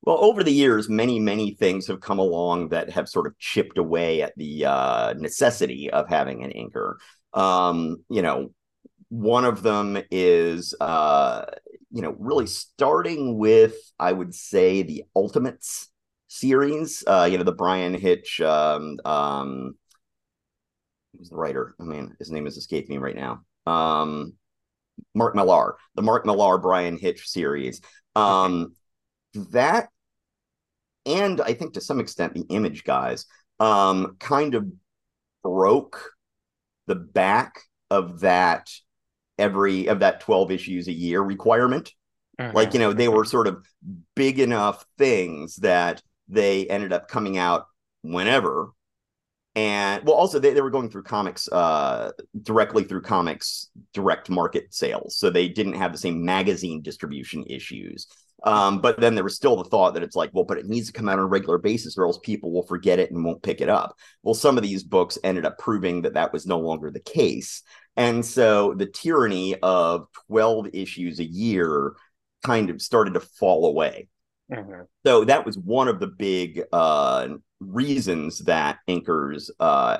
Well, 0.00 0.24
over 0.24 0.42
the 0.42 0.52
years, 0.52 0.88
many, 0.88 1.20
many 1.20 1.52
things 1.52 1.86
have 1.88 2.00
come 2.00 2.18
along 2.18 2.70
that 2.70 2.88
have 2.90 3.10
sort 3.10 3.26
of 3.26 3.38
chipped 3.38 3.76
away 3.76 4.22
at 4.22 4.32
the 4.38 4.64
uh, 4.64 5.14
necessity 5.18 5.90
of 5.90 6.08
having 6.08 6.44
an 6.44 6.52
inker. 6.52 6.94
Um, 7.38 7.98
you 8.08 8.22
know, 8.22 8.52
one 9.08 9.44
of 9.44 9.62
them 9.62 9.98
is, 10.10 10.74
uh, 10.80 11.44
you 11.90 12.02
know, 12.02 12.16
really 12.18 12.46
starting 12.46 13.38
with, 13.38 13.74
I 13.98 14.12
would 14.12 14.34
say, 14.34 14.82
the 14.82 15.04
Ultimates 15.14 15.88
series. 16.28 17.04
Uh, 17.06 17.28
you 17.30 17.38
know, 17.38 17.44
the 17.44 17.52
Bryan 17.52 17.94
Hitch. 17.94 18.40
Um, 18.40 18.98
um, 19.04 19.76
who's 21.16 21.30
the 21.30 21.36
writer? 21.36 21.74
I 21.80 21.84
mean, 21.84 22.14
his 22.18 22.30
name 22.30 22.44
has 22.44 22.56
escaped 22.56 22.88
me 22.88 22.98
right 22.98 23.16
now. 23.16 23.42
Um, 23.66 24.34
Mark 25.14 25.34
Millar, 25.34 25.76
the 25.94 26.02
Mark 26.02 26.26
Millar 26.26 26.58
Bryan 26.58 26.98
Hitch 26.98 27.28
series. 27.28 27.80
Um, 28.14 28.74
that, 29.34 29.88
and 31.04 31.40
I 31.40 31.52
think 31.52 31.74
to 31.74 31.80
some 31.80 32.00
extent 32.00 32.34
the 32.34 32.46
Image 32.48 32.84
guys, 32.84 33.26
um, 33.60 34.16
kind 34.18 34.54
of 34.54 34.66
broke 35.42 36.12
the 36.86 36.94
back 36.94 37.60
of 37.90 38.20
that 38.20 38.68
every 39.38 39.86
of 39.86 40.00
that 40.00 40.20
12 40.20 40.50
issues 40.50 40.88
a 40.88 40.92
year 40.92 41.20
requirement. 41.20 41.92
Mm-hmm. 42.38 42.56
Like, 42.56 42.74
you 42.74 42.80
know, 42.80 42.92
they 42.92 43.08
were 43.08 43.24
sort 43.24 43.46
of 43.46 43.66
big 44.14 44.38
enough 44.38 44.84
things 44.98 45.56
that 45.56 46.02
they 46.28 46.66
ended 46.66 46.92
up 46.92 47.08
coming 47.08 47.38
out 47.38 47.66
whenever. 48.02 48.70
And 49.54 50.04
well, 50.04 50.16
also 50.16 50.38
they, 50.38 50.52
they 50.52 50.60
were 50.60 50.70
going 50.70 50.90
through 50.90 51.04
comics 51.04 51.48
uh 51.48 52.12
directly 52.42 52.84
through 52.84 53.00
comics 53.02 53.70
direct 53.94 54.28
market 54.28 54.74
sales. 54.74 55.16
So 55.16 55.30
they 55.30 55.48
didn't 55.48 55.74
have 55.74 55.92
the 55.92 55.98
same 55.98 56.24
magazine 56.24 56.82
distribution 56.82 57.44
issues. 57.46 58.06
Um, 58.44 58.80
but 58.80 59.00
then 59.00 59.14
there 59.14 59.24
was 59.24 59.34
still 59.34 59.56
the 59.56 59.64
thought 59.64 59.94
that 59.94 60.02
it's 60.02 60.16
like, 60.16 60.30
well, 60.32 60.44
but 60.44 60.58
it 60.58 60.66
needs 60.66 60.86
to 60.88 60.92
come 60.92 61.08
out 61.08 61.18
on 61.18 61.24
a 61.24 61.28
regular 61.28 61.58
basis 61.58 61.96
or 61.96 62.04
else 62.04 62.18
people 62.22 62.52
will 62.52 62.66
forget 62.66 62.98
it 62.98 63.10
and 63.10 63.24
won't 63.24 63.42
pick 63.42 63.60
it 63.60 63.68
up. 63.68 63.96
Well, 64.22 64.34
some 64.34 64.56
of 64.56 64.62
these 64.62 64.84
books 64.84 65.18
ended 65.24 65.46
up 65.46 65.58
proving 65.58 66.02
that 66.02 66.14
that 66.14 66.32
was 66.32 66.46
no 66.46 66.58
longer 66.58 66.90
the 66.90 67.00
case. 67.00 67.62
And 67.96 68.24
so 68.24 68.74
the 68.74 68.86
tyranny 68.86 69.56
of 69.62 70.06
12 70.28 70.68
issues 70.74 71.18
a 71.18 71.24
year 71.24 71.94
kind 72.44 72.70
of 72.70 72.82
started 72.82 73.14
to 73.14 73.20
fall 73.20 73.66
away. 73.66 74.08
Mm-hmm. 74.52 74.82
So 75.04 75.24
that 75.24 75.44
was 75.44 75.58
one 75.58 75.88
of 75.88 75.98
the 75.98 76.06
big 76.06 76.62
uh, 76.72 77.28
reasons 77.58 78.40
that 78.40 78.78
inkers, 78.88 79.50
uh, 79.58 79.98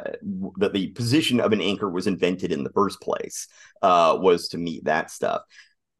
that 0.58 0.72
the 0.72 0.88
position 0.88 1.40
of 1.40 1.52
an 1.52 1.58
inker 1.58 1.90
was 1.90 2.06
invented 2.06 2.52
in 2.52 2.62
the 2.62 2.70
first 2.70 3.00
place, 3.00 3.48
uh, 3.82 4.16
was 4.20 4.48
to 4.48 4.58
meet 4.58 4.84
that 4.84 5.10
stuff. 5.10 5.42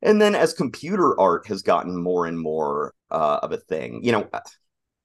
And 0.03 0.21
then 0.21 0.35
as 0.35 0.53
computer 0.53 1.19
art 1.19 1.47
has 1.49 1.63
gotten 1.63 1.97
more 2.01 2.27
and 2.27 2.39
more 2.39 2.95
uh, 3.11 3.41
of 3.43 3.53
a 3.53 3.57
thing, 3.57 4.01
you 4.03 4.13
know, 4.13 4.29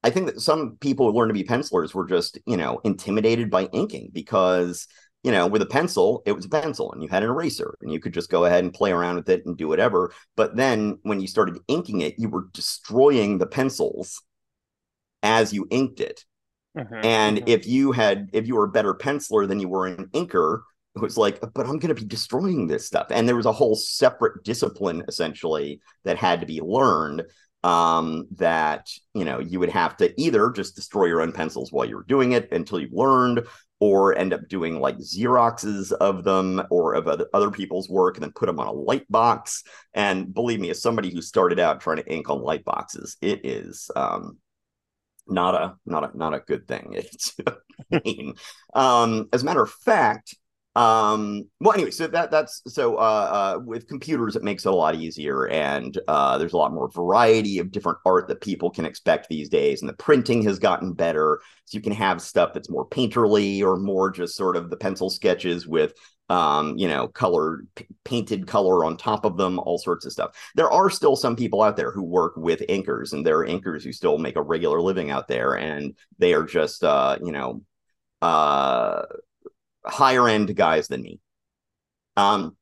I 0.04 0.10
think 0.10 0.28
that 0.28 0.42
some 0.42 0.78
people 0.78 1.12
who 1.12 1.18
learn 1.18 1.30
to 1.30 1.34
be 1.34 1.44
pencilers 1.44 1.94
were 1.94 2.06
just, 2.06 2.38
you 2.46 2.58
know, 2.58 2.82
intimidated 2.84 3.50
by 3.50 3.66
inking 3.66 4.10
because 4.14 4.88
you 5.24 5.32
know, 5.32 5.46
with 5.46 5.62
a 5.62 5.68
pencil, 5.68 6.24
it 6.26 6.32
was 6.32 6.46
a 6.46 6.50
pencil 6.50 6.92
and 6.92 7.04
you 7.04 7.10
had 7.10 7.24
an 7.24 7.30
eraser 7.30 7.78
and 7.82 7.92
you 7.92 8.00
could 8.00 8.14
just 8.14 8.32
go 8.32 8.46
ahead 8.46 8.64
and 8.64 8.74
play 8.74 8.92
around 8.92 9.18
with 9.18 9.30
it 9.30 9.46
and 9.46 9.56
do 9.56 9.68
whatever. 9.68 10.12
But 10.36 10.56
then 10.56 10.98
when 11.04 11.20
you 11.20 11.28
started 11.28 11.60
inking 11.68 12.02
it, 12.02 12.16
you 12.18 12.28
were 12.28 12.48
destroying 12.54 13.38
the 13.38 13.46
pencils 13.46 14.24
as 15.22 15.54
you 15.54 15.68
inked 15.70 16.00
it. 16.00 16.26
Mm-hmm, 16.76 17.06
and 17.06 17.38
mm-hmm. 17.38 17.48
if 17.48 17.68
you 17.68 17.92
had, 17.92 18.30
if 18.34 18.48
you 18.48 18.56
were 18.56 18.64
a 18.64 18.72
better 18.72 18.96
penciler 18.96 19.48
than 19.48 19.60
you 19.60 19.68
were 19.68 19.86
an 19.86 20.08
inker, 20.08 20.62
it 20.96 21.02
was 21.02 21.18
like, 21.18 21.40
but 21.42 21.66
I'm 21.66 21.80
going 21.80 21.96
to 21.96 22.02
be 22.02 22.06
destroying 22.06 22.68
this 22.68 22.86
stuff. 22.86 23.08
And 23.12 23.28
there 23.28 23.36
was 23.36 23.46
a 23.46 23.52
whole 23.52 23.76
separate 23.76 24.44
discipline 24.44 25.04
essentially 25.08 25.82
that 26.04 26.18
had 26.18 26.42
to 26.42 26.46
be 26.46 26.62
learned 26.62 27.24
um, 27.64 28.28
that 28.38 28.90
you 29.14 29.24
know 29.24 29.40
you 29.40 29.60
would 29.60 29.70
have 29.70 29.96
to 29.98 30.20
either 30.20 30.50
just 30.52 30.76
destroy 30.76 31.06
your 31.06 31.22
own 31.22 31.32
pencils 31.32 31.72
while 31.72 31.86
you 31.86 31.96
were 31.96 32.06
doing 32.08 32.32
it 32.32 32.52
until 32.52 32.80
you 32.80 32.90
learned 32.92 33.46
or 33.80 34.16
end 34.16 34.32
up 34.32 34.48
doing 34.48 34.80
like 34.80 34.98
Xeroxes 34.98 35.92
of 35.92 36.24
them 36.24 36.62
or 36.70 36.94
of 36.94 37.08
other 37.34 37.50
people's 37.50 37.90
work 37.90 38.16
and 38.16 38.24
then 38.24 38.32
put 38.32 38.46
them 38.46 38.60
on 38.60 38.68
a 38.68 38.72
light 38.72 39.10
box. 39.12 39.64
And 39.94 40.32
believe 40.32 40.60
me, 40.60 40.70
as 40.70 40.82
somebody 40.82 41.12
who 41.12 41.22
started 41.22 41.60
out 41.60 41.82
trying 41.82 41.98
to 41.98 42.08
ink 42.08 42.30
on 42.30 42.42
light 42.42 42.64
boxes, 42.64 43.18
it 43.22 43.42
is 43.44 43.90
um, 43.96 44.38
not 45.28 45.56
a 45.56 45.76
not 45.86 46.14
a 46.14 46.18
not 46.18 46.34
a 46.34 46.40
good 46.40 46.68
thing. 46.68 46.94
It's 46.96 47.36
pain. 48.04 48.36
um, 48.76 49.30
as 49.34 49.42
a 49.42 49.46
matter 49.46 49.64
of 49.64 49.72
fact, 49.72 50.36
um 50.78 51.44
well 51.60 51.74
anyway 51.74 51.92
so 51.92 52.08
that 52.08 52.32
that's 52.32 52.62
so 52.66 52.96
uh, 52.96 53.58
uh 53.58 53.60
with 53.66 53.90
computers 53.90 54.38
it 54.38 54.44
makes 54.44 54.66
it 54.66 54.72
a 54.72 54.76
lot 54.76 54.96
easier 54.96 55.48
and 55.50 56.00
uh 56.08 56.38
there's 56.38 56.54
a 56.54 56.58
lot 56.58 56.72
more 56.72 56.90
variety 56.90 57.60
of 57.60 57.72
different 57.72 57.98
art 58.06 58.30
that 58.30 58.40
people 58.40 58.70
can 58.70 58.86
expect 58.86 59.28
these 59.28 59.50
days 59.50 59.82
and 59.82 59.90
the 59.90 59.94
printing 59.94 60.42
has 60.44 60.60
gotten 60.60 60.94
better. 60.94 61.42
So 61.66 61.78
you 61.78 61.82
can 61.82 61.94
have 61.94 62.22
stuff 62.22 62.54
that's 62.54 62.70
more 62.70 62.88
painterly 62.88 63.62
or 63.62 63.78
more 63.78 64.12
just 64.12 64.36
sort 64.36 64.56
of 64.56 64.70
the 64.70 64.78
pencil 64.78 65.10
sketches 65.10 65.68
with 65.68 65.94
um 66.30 66.78
you 66.78 66.88
know 66.88 67.10
color 67.10 67.64
p- 67.76 67.88
painted 68.06 68.48
color 68.48 68.86
on 68.86 68.96
top 68.96 69.26
of 69.26 69.36
them 69.38 69.60
all 69.60 69.78
sorts 69.78 70.06
of 70.06 70.14
stuff. 70.14 70.38
There 70.56 70.72
are 70.72 70.90
still 70.90 71.16
some 71.18 71.36
people 71.36 71.62
out 71.62 71.76
there 71.76 71.92
who 71.92 72.04
work 72.04 72.34
with 72.38 72.62
inkers 72.70 73.12
and 73.14 73.26
there 73.26 73.40
are 73.40 73.48
inkers 73.48 73.84
who 73.84 73.92
still 73.92 74.18
make 74.18 74.38
a 74.38 74.42
regular 74.42 74.80
living 74.82 75.12
out 75.12 75.28
there 75.28 75.58
and 75.58 75.98
they 76.18 76.34
are 76.34 76.44
just 76.44 76.84
uh 76.84 77.18
you 77.22 77.32
know 77.34 77.62
uh 78.22 79.04
higher 79.86 80.28
end 80.28 80.56
guys 80.56 80.88
than 80.88 81.02
me. 81.02 81.20
Um, 82.18 82.56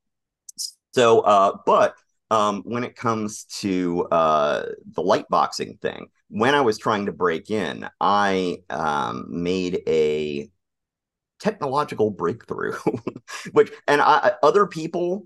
so, 0.93 1.21
uh, 1.21 1.58
but 1.65 1.95
um, 2.32 2.62
when 2.65 2.84
it 2.84 2.95
comes 2.95 3.45
to 3.60 4.05
uh, 4.12 4.65
the 4.93 5.01
light 5.01 5.27
boxing 5.29 5.77
thing, 5.82 6.08
when 6.29 6.55
I 6.55 6.62
was 6.62 6.77
trying 6.77 7.08
to 7.08 7.12
break 7.12 7.49
in, 7.49 7.88
I 7.99 8.58
um, 8.69 9.25
made 9.29 9.82
a 9.88 10.49
technological 11.39 12.12
breakthrough, 12.12 12.73
which, 13.51 13.71
and 13.88 14.01
I, 14.01 14.34
other 14.43 14.67
people, 14.67 15.25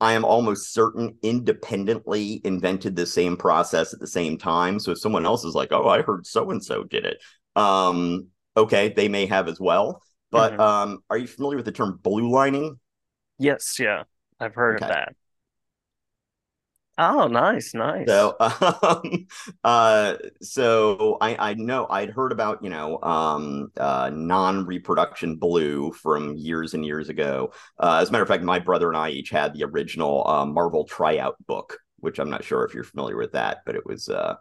I 0.00 0.14
am 0.14 0.24
almost 0.24 0.72
certain 0.72 1.16
independently 1.22 2.40
invented 2.44 2.96
the 2.96 3.06
same 3.06 3.36
process 3.36 3.92
at 3.92 4.00
the 4.00 4.06
same 4.06 4.38
time. 4.38 4.78
So 4.80 4.92
if 4.92 4.98
someone 4.98 5.26
else 5.26 5.44
is 5.44 5.54
like, 5.54 5.72
oh, 5.72 5.88
I 5.88 6.02
heard 6.02 6.26
so 6.26 6.50
and 6.50 6.64
so 6.64 6.84
did 6.84 7.04
it, 7.04 7.22
um, 7.54 8.28
okay, 8.56 8.92
they 8.94 9.08
may 9.08 9.26
have 9.26 9.48
as 9.48 9.60
well. 9.60 10.02
But 10.32 10.52
mm-hmm. 10.52 10.60
um, 10.60 11.04
are 11.10 11.18
you 11.18 11.28
familiar 11.28 11.58
with 11.58 11.66
the 11.66 11.72
term 11.72 12.00
blue 12.02 12.30
lining? 12.30 12.80
Yes, 13.38 13.76
yeah, 13.78 14.04
I've 14.40 14.54
heard 14.54 14.76
okay. 14.76 14.86
of 14.86 14.90
that. 14.90 15.14
Oh, 16.98 17.26
nice, 17.26 17.74
nice. 17.74 18.06
So, 18.06 18.36
um, 18.40 19.26
uh, 19.64 20.16
so 20.40 21.18
I 21.20 21.50
I 21.50 21.54
know 21.54 21.86
I'd 21.88 22.10
heard 22.10 22.32
about 22.32 22.62
you 22.62 22.70
know 22.70 23.00
um 23.02 23.72
uh 23.76 24.10
non-reproduction 24.12 25.36
blue 25.36 25.92
from 25.92 26.34
years 26.36 26.74
and 26.74 26.84
years 26.84 27.08
ago. 27.08 27.52
Uh, 27.78 27.98
as 28.00 28.08
a 28.08 28.12
matter 28.12 28.22
of 28.22 28.28
fact, 28.28 28.42
my 28.42 28.58
brother 28.58 28.88
and 28.88 28.96
I 28.96 29.10
each 29.10 29.30
had 29.30 29.54
the 29.54 29.64
original 29.64 30.26
uh, 30.26 30.46
Marvel 30.46 30.84
tryout 30.84 31.36
book, 31.46 31.78
which 32.00 32.18
I'm 32.18 32.30
not 32.30 32.44
sure 32.44 32.64
if 32.64 32.74
you're 32.74 32.84
familiar 32.84 33.16
with 33.16 33.32
that, 33.32 33.62
but 33.66 33.74
it 33.74 33.84
was 33.86 34.08
uh 34.08 34.36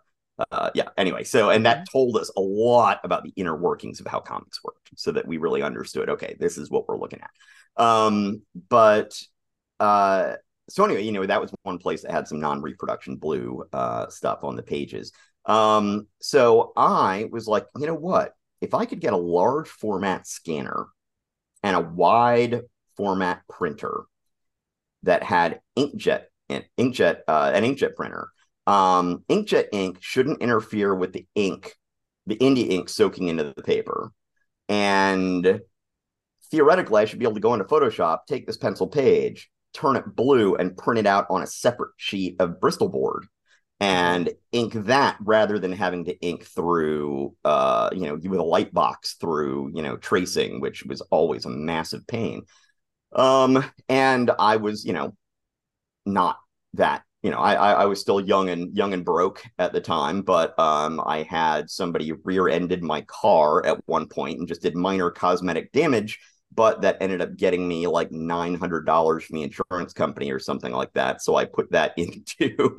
uh, 0.51 0.69
yeah 0.73 0.89
anyway 0.97 1.23
so 1.23 1.49
and 1.49 1.65
that 1.65 1.77
mm-hmm. 1.77 1.91
told 1.91 2.17
us 2.17 2.32
a 2.38 2.41
lot 2.41 2.99
about 3.04 3.23
the 3.23 3.34
inner 3.36 3.56
workings 3.56 3.99
of 3.99 4.08
how 4.08 4.19
comics 4.19 4.63
worked 4.63 4.89
so 4.95 5.12
that 5.12 5.27
we 5.27 5.38
really 5.38 5.62
understood 5.62 6.10
okay 6.10 6.36
this 6.39 6.58
is 6.58 6.69
what 6.69 6.88
we're 6.88 6.97
looking 6.97 7.21
at. 7.21 7.84
Um 7.84 8.41
but 8.69 9.19
uh 9.80 10.34
so 10.69 10.86
anyway 10.86 11.04
you 11.04 11.12
know 11.12 11.25
that 11.25 11.41
was 11.41 11.54
one 11.63 11.77
place 11.77 12.04
that 12.04 12.12
had 12.12 12.27
some 12.27 12.39
non-reproduction 12.39 13.15
blue 13.17 13.63
uh 13.73 14.08
stuff 14.10 14.43
on 14.43 14.56
the 14.56 14.63
pages. 14.63 15.12
Um 15.45 16.08
so 16.21 16.73
i 16.77 17.27
was 17.32 17.47
like 17.47 17.65
you 17.77 17.88
know 17.88 17.95
what? 17.95 18.34
If 18.62 18.73
i 18.73 18.86
could 18.86 18.99
get 18.99 19.13
a 19.13 19.17
large 19.17 19.69
format 19.69 20.27
scanner 20.27 20.88
and 21.63 21.75
a 21.75 21.82
wide 21.82 22.62
format 22.97 23.41
printer 23.49 24.04
that 25.04 25.23
had 25.23 25.62
inkjet 25.77 26.23
inkjet 26.77 27.19
uh, 27.27 27.51
an 27.54 27.63
inkjet 27.63 27.95
printer 27.95 28.30
um, 28.67 29.24
inkjet 29.30 29.67
ink 29.71 29.97
shouldn't 30.02 30.41
interfere 30.41 30.93
with 30.93 31.13
the 31.13 31.26
ink, 31.36 31.76
the 32.26 32.36
India 32.36 32.67
ink 32.67 32.89
soaking 32.89 33.28
into 33.28 33.54
the 33.56 33.63
paper. 33.63 34.12
And 34.69 35.62
theoretically, 36.52 37.02
I 37.02 37.06
should 37.06 37.19
be 37.19 37.26
able 37.26 37.36
to 37.36 37.41
go 37.41 37.54
into 37.54 37.65
Photoshop, 37.65 38.19
take 38.28 38.45
this 38.47 38.58
pencil 38.58 38.88
page, 38.88 39.50
turn 39.74 39.95
it 39.95 40.15
blue, 40.15 40.56
and 40.56 40.78
print 40.78 41.00
it 41.00 41.08
out 41.08 41.26
on 41.30 41.41
a 41.41 41.47
separate 41.47 41.91
sheet 41.97 42.36
of 42.39 42.60
Bristol 42.60 42.89
board 42.89 43.26
and 43.82 44.30
ink 44.52 44.74
that 44.74 45.17
rather 45.19 45.58
than 45.58 45.71
having 45.74 46.06
to 46.06 46.17
ink 46.21 46.45
through 46.45 47.36
uh 47.43 47.89
you 47.91 48.02
know 48.02 48.13
with 48.13 48.39
a 48.39 48.43
light 48.43 48.71
box 48.71 49.15
through 49.15 49.71
you 49.74 49.82
know 49.82 49.97
tracing 49.97 50.62
which 50.62 50.86
was 50.86 51.02
always 51.10 51.45
a 51.45 51.50
massive 51.50 52.06
pain 52.08 52.43
um 53.13 53.65
and 53.89 54.32
i 54.38 54.56
was 54.56 54.86
you 54.86 54.93
know 54.93 55.13
not 56.06 56.38
that 56.76 57.04
you 57.22 57.30
know, 57.30 57.38
I, 57.38 57.54
I 57.54 57.86
was 57.86 58.02
still 58.02 58.20
young 58.20 58.50
and 58.50 58.76
young 58.76 58.94
and 58.94 59.06
broke 59.06 59.44
at 59.60 59.74
the 59.74 59.82
time, 59.82 60.24
but 60.24 60.58
um, 60.60 61.00
I 61.06 61.22
had 61.24 61.70
somebody 61.70 62.12
rear-ended 62.12 62.82
my 62.82 63.02
car 63.02 63.64
at 63.66 63.78
one 63.86 64.08
point 64.08 64.40
and 64.40 64.48
just 64.48 64.64
did 64.64 64.76
minor 64.76 65.12
cosmetic 65.12 65.72
damage 65.72 66.20
but 66.54 66.82
that 66.82 66.98
ended 67.00 67.22
up 67.22 67.36
getting 67.38 67.68
me 67.68 67.88
like 67.88 68.10
$900 68.10 69.24
from 69.24 69.36
the 69.36 69.44
insurance 69.44 69.94
company 69.94 70.32
or 70.32 70.40
something 70.40 70.74
like 70.74 70.92
that. 70.94 71.22
So 71.22 71.36
I 71.36 71.46
put 71.46 71.72
that 71.72 71.94
into 71.98 72.76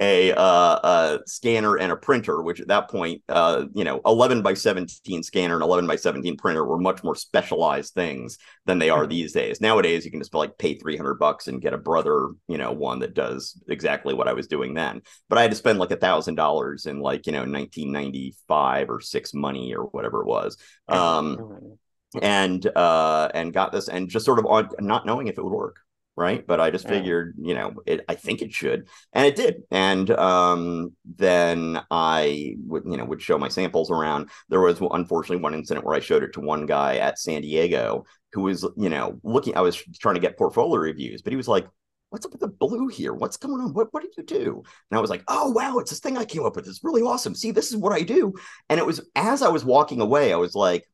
a, 0.00 0.32
uh, 0.32 0.78
a 0.82 1.18
scanner 1.26 1.76
and 1.76 1.92
a 1.92 1.96
printer, 1.96 2.42
which 2.42 2.60
at 2.60 2.68
that 2.68 2.90
point, 2.90 3.22
uh, 3.28 3.66
you 3.74 3.84
know, 3.84 4.00
11 4.04 4.42
by 4.42 4.54
17 4.54 5.22
scanner 5.22 5.54
and 5.54 5.62
11 5.62 5.86
by 5.86 5.96
17 5.96 6.36
printer 6.36 6.64
were 6.64 6.78
much 6.78 7.04
more 7.04 7.14
specialized 7.14 7.94
things 7.94 8.38
than 8.66 8.78
they 8.78 8.90
are 8.90 9.02
mm-hmm. 9.02 9.10
these 9.10 9.32
days. 9.32 9.60
Nowadays, 9.60 10.04
you 10.04 10.10
can 10.10 10.20
just 10.20 10.34
like 10.34 10.58
pay 10.58 10.74
300 10.74 11.14
bucks 11.14 11.46
and 11.46 11.62
get 11.62 11.74
a 11.74 11.78
brother, 11.78 12.30
you 12.48 12.58
know, 12.58 12.72
one 12.72 13.00
that 13.00 13.14
does 13.14 13.60
exactly 13.68 14.14
what 14.14 14.28
I 14.28 14.32
was 14.32 14.48
doing 14.48 14.74
then. 14.74 15.02
But 15.28 15.38
I 15.38 15.42
had 15.42 15.52
to 15.52 15.56
spend 15.56 15.78
like 15.78 15.92
a 15.92 15.96
thousand 15.96 16.34
dollars 16.34 16.86
in 16.86 17.00
like, 17.00 17.26
you 17.26 17.32
know, 17.32 17.40
1995 17.40 18.90
or 18.90 19.00
six 19.00 19.32
money 19.32 19.74
or 19.74 19.84
whatever 19.84 20.22
it 20.22 20.26
was. 20.26 20.56
Um, 20.88 21.78
and 22.22 22.66
uh 22.76 23.28
and 23.34 23.52
got 23.52 23.72
this 23.72 23.88
and 23.88 24.08
just 24.08 24.24
sort 24.24 24.38
of 24.38 24.46
on 24.46 24.68
not 24.80 25.06
knowing 25.06 25.28
if 25.28 25.38
it 25.38 25.44
would 25.44 25.52
work 25.52 25.76
right 26.16 26.46
but 26.46 26.60
i 26.60 26.70
just 26.70 26.84
yeah. 26.84 26.90
figured 26.90 27.34
you 27.40 27.54
know 27.54 27.72
it 27.86 28.04
i 28.08 28.14
think 28.14 28.42
it 28.42 28.52
should 28.52 28.88
and 29.12 29.26
it 29.26 29.36
did 29.36 29.62
and 29.70 30.10
um 30.10 30.92
then 31.16 31.80
i 31.90 32.54
would 32.66 32.84
you 32.84 32.96
know 32.96 33.04
would 33.04 33.22
show 33.22 33.38
my 33.38 33.48
samples 33.48 33.90
around 33.90 34.28
there 34.48 34.60
was 34.60 34.80
unfortunately 34.92 35.42
one 35.42 35.54
incident 35.54 35.86
where 35.86 35.94
i 35.94 36.00
showed 36.00 36.24
it 36.24 36.32
to 36.32 36.40
one 36.40 36.66
guy 36.66 36.96
at 36.96 37.18
san 37.18 37.42
diego 37.42 38.04
who 38.32 38.42
was 38.42 38.66
you 38.76 38.88
know 38.88 39.20
looking 39.22 39.56
i 39.56 39.60
was 39.60 39.76
trying 39.76 40.16
to 40.16 40.20
get 40.20 40.36
portfolio 40.36 40.80
reviews 40.80 41.22
but 41.22 41.32
he 41.32 41.36
was 41.36 41.48
like 41.48 41.66
what's 42.10 42.26
up 42.26 42.32
with 42.32 42.40
the 42.40 42.48
blue 42.48 42.88
here? 42.88 43.14
What's 43.14 43.36
going 43.36 43.60
on? 43.60 43.72
What 43.72 43.92
what 43.92 44.02
did 44.02 44.16
you 44.16 44.24
do? 44.24 44.62
And 44.90 44.98
I 44.98 45.00
was 45.00 45.10
like, 45.10 45.22
oh 45.28 45.50
wow, 45.50 45.78
it's 45.78 45.90
this 45.90 46.00
thing 46.00 46.18
I 46.18 46.24
came 46.24 46.44
up 46.44 46.56
with. 46.56 46.66
It's 46.66 46.84
really 46.84 47.02
awesome. 47.02 47.34
See, 47.34 47.52
this 47.52 47.70
is 47.70 47.76
what 47.76 47.92
I 47.92 48.02
do. 48.02 48.34
And 48.68 48.78
it 48.78 48.86
was 48.86 49.00
as 49.14 49.42
I 49.42 49.48
was 49.48 49.64
walking 49.64 50.00
away, 50.00 50.32
I 50.32 50.36
was 50.36 50.54
like, 50.54 50.86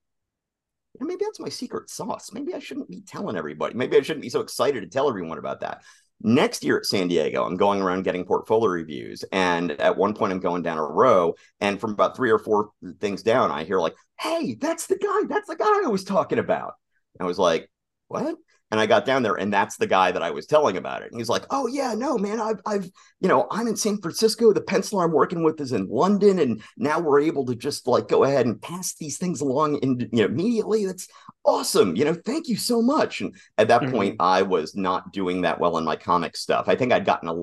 know, 1.00 1.06
maybe 1.06 1.24
that's 1.24 1.40
my 1.40 1.48
secret 1.48 1.90
sauce. 1.90 2.30
Maybe 2.32 2.54
I 2.54 2.58
shouldn't 2.58 2.90
be 2.90 3.02
telling 3.02 3.36
everybody. 3.36 3.74
Maybe 3.74 3.96
I 3.96 4.02
shouldn't 4.02 4.22
be 4.22 4.28
so 4.28 4.40
excited 4.40 4.80
to 4.80 4.88
tell 4.88 5.08
everyone 5.08 5.38
about 5.38 5.60
that. 5.60 5.82
Next 6.22 6.64
year 6.64 6.78
at 6.78 6.86
San 6.86 7.08
Diego, 7.08 7.44
I'm 7.44 7.58
going 7.58 7.82
around 7.82 8.04
getting 8.04 8.24
portfolio 8.24 8.70
reviews. 8.70 9.22
And 9.32 9.72
at 9.72 9.96
one 9.96 10.14
point, 10.14 10.32
I'm 10.32 10.40
going 10.40 10.62
down 10.62 10.78
a 10.78 10.82
row. 10.82 11.34
And 11.60 11.78
from 11.78 11.90
about 11.90 12.16
three 12.16 12.30
or 12.30 12.38
four 12.38 12.70
things 13.00 13.22
down, 13.22 13.50
I 13.50 13.64
hear, 13.64 13.80
like, 13.80 13.94
hey, 14.18 14.56
that's 14.58 14.86
the 14.86 14.96
guy. 14.96 15.28
That's 15.28 15.48
the 15.48 15.56
guy 15.56 15.66
I 15.84 15.88
was 15.88 16.04
talking 16.04 16.38
about. 16.38 16.72
I 17.20 17.24
was 17.24 17.38
like, 17.38 17.70
what? 18.08 18.36
And 18.70 18.80
I 18.80 18.86
got 18.86 19.04
down 19.04 19.22
there, 19.22 19.36
and 19.36 19.52
that's 19.52 19.76
the 19.76 19.86
guy 19.86 20.10
that 20.10 20.22
I 20.22 20.32
was 20.32 20.44
telling 20.44 20.76
about 20.76 21.02
it. 21.02 21.12
And 21.12 21.20
he's 21.20 21.28
like, 21.28 21.44
"Oh 21.50 21.68
yeah, 21.68 21.94
no, 21.94 22.18
man, 22.18 22.40
I've, 22.40 22.60
I've, 22.66 22.90
you 23.20 23.28
know, 23.28 23.46
I'm 23.50 23.68
in 23.68 23.76
San 23.76 24.00
Francisco. 24.00 24.52
The 24.52 24.60
pencil 24.60 25.00
I'm 25.00 25.12
working 25.12 25.44
with 25.44 25.60
is 25.60 25.70
in 25.72 25.88
London, 25.88 26.40
and 26.40 26.60
now 26.76 26.98
we're 26.98 27.20
able 27.20 27.46
to 27.46 27.54
just 27.54 27.86
like 27.86 28.08
go 28.08 28.24
ahead 28.24 28.44
and 28.44 28.60
pass 28.60 28.94
these 28.94 29.18
things 29.18 29.40
along, 29.40 29.76
in, 29.76 30.00
you 30.12 30.20
know, 30.20 30.24
immediately. 30.24 30.84
That's 30.84 31.06
awesome. 31.46 31.96
You 31.96 32.04
know, 32.04 32.14
thank 32.14 32.48
you 32.48 32.56
so 32.56 32.82
much." 32.82 33.20
And 33.20 33.34
at 33.56 33.68
that 33.68 33.82
mm-hmm. 33.82 33.92
point, 33.92 34.16
I 34.20 34.42
was 34.42 34.74
not 34.74 35.12
doing 35.12 35.42
that 35.42 35.58
well 35.58 35.78
in 35.78 35.84
my 35.84 35.96
comic 35.96 36.36
stuff. 36.36 36.68
I 36.68 36.76
think 36.76 36.92
I'd 36.92 37.04
gotten 37.06 37.28
a 37.28 37.34